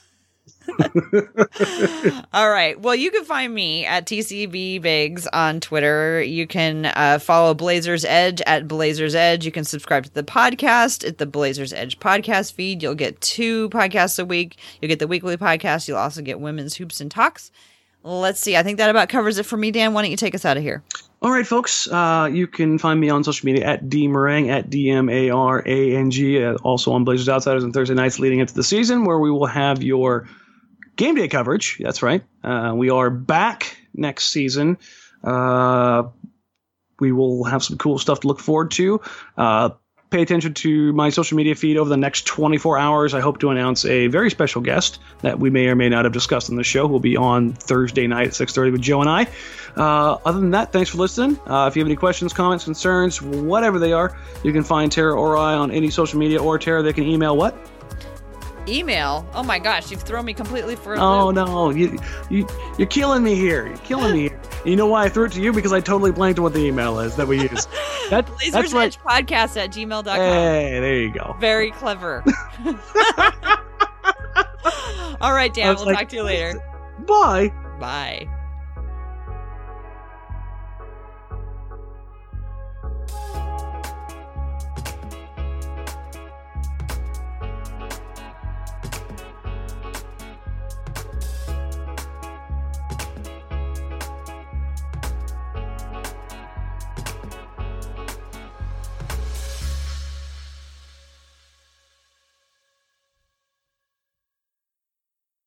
[2.33, 2.79] All right.
[2.79, 6.21] Well, you can find me at TCB Biggs on Twitter.
[6.21, 9.45] You can uh, follow Blazers Edge at Blazers Edge.
[9.45, 12.81] You can subscribe to the podcast at the Blazers Edge podcast feed.
[12.81, 14.57] You'll get two podcasts a week.
[14.81, 15.87] You'll get the weekly podcast.
[15.87, 17.51] You'll also get Women's Hoops and Talks.
[18.03, 18.55] Let's see.
[18.55, 19.93] I think that about covers it for me, Dan.
[19.93, 20.83] Why don't you take us out of here?
[21.25, 21.87] All right, folks.
[21.87, 25.63] Uh, you can find me on social media at dmarang at d m a r
[25.65, 26.43] a n g.
[26.43, 29.47] Uh, also on Blazers Outsiders on Thursday nights leading into the season, where we will
[29.47, 30.27] have your
[30.95, 31.79] game day coverage.
[31.79, 32.23] That's right.
[32.43, 34.77] Uh, we are back next season.
[35.23, 36.09] Uh,
[36.99, 39.01] we will have some cool stuff to look forward to.
[40.11, 43.13] Pay attention to my social media feed over the next 24 hours.
[43.13, 46.13] I hope to announce a very special guest that we may or may not have
[46.13, 46.87] discussed on the show.
[46.87, 49.27] Who will be on Thursday night at 6:30 with Joe and I.
[49.75, 51.37] Uh, other than that, thanks for listening.
[51.47, 55.13] Uh, if you have any questions, comments, concerns, whatever they are, you can find Tara
[55.13, 56.81] or I on any social media or Tara.
[56.81, 57.57] They can email what?
[58.67, 59.27] Email.
[59.33, 61.35] Oh my gosh, you've thrown me completely for a Oh loop.
[61.35, 61.97] no, you
[62.29, 62.47] you
[62.77, 63.67] you're killing me here.
[63.67, 64.29] You're killing me.
[64.29, 64.39] Here.
[64.65, 65.53] You know why I threw it to you?
[65.53, 67.67] Because I totally blanked on what the email is that we use.
[68.11, 68.73] That, Blazers that's.
[68.75, 70.15] Edge podcast at gmail.com.
[70.15, 71.35] Hey, there you go.
[71.39, 72.23] Very clever.
[75.21, 75.75] All right, Dan.
[75.75, 76.61] We'll like, talk to you later.
[77.07, 77.51] Bye.
[77.79, 78.27] Bye.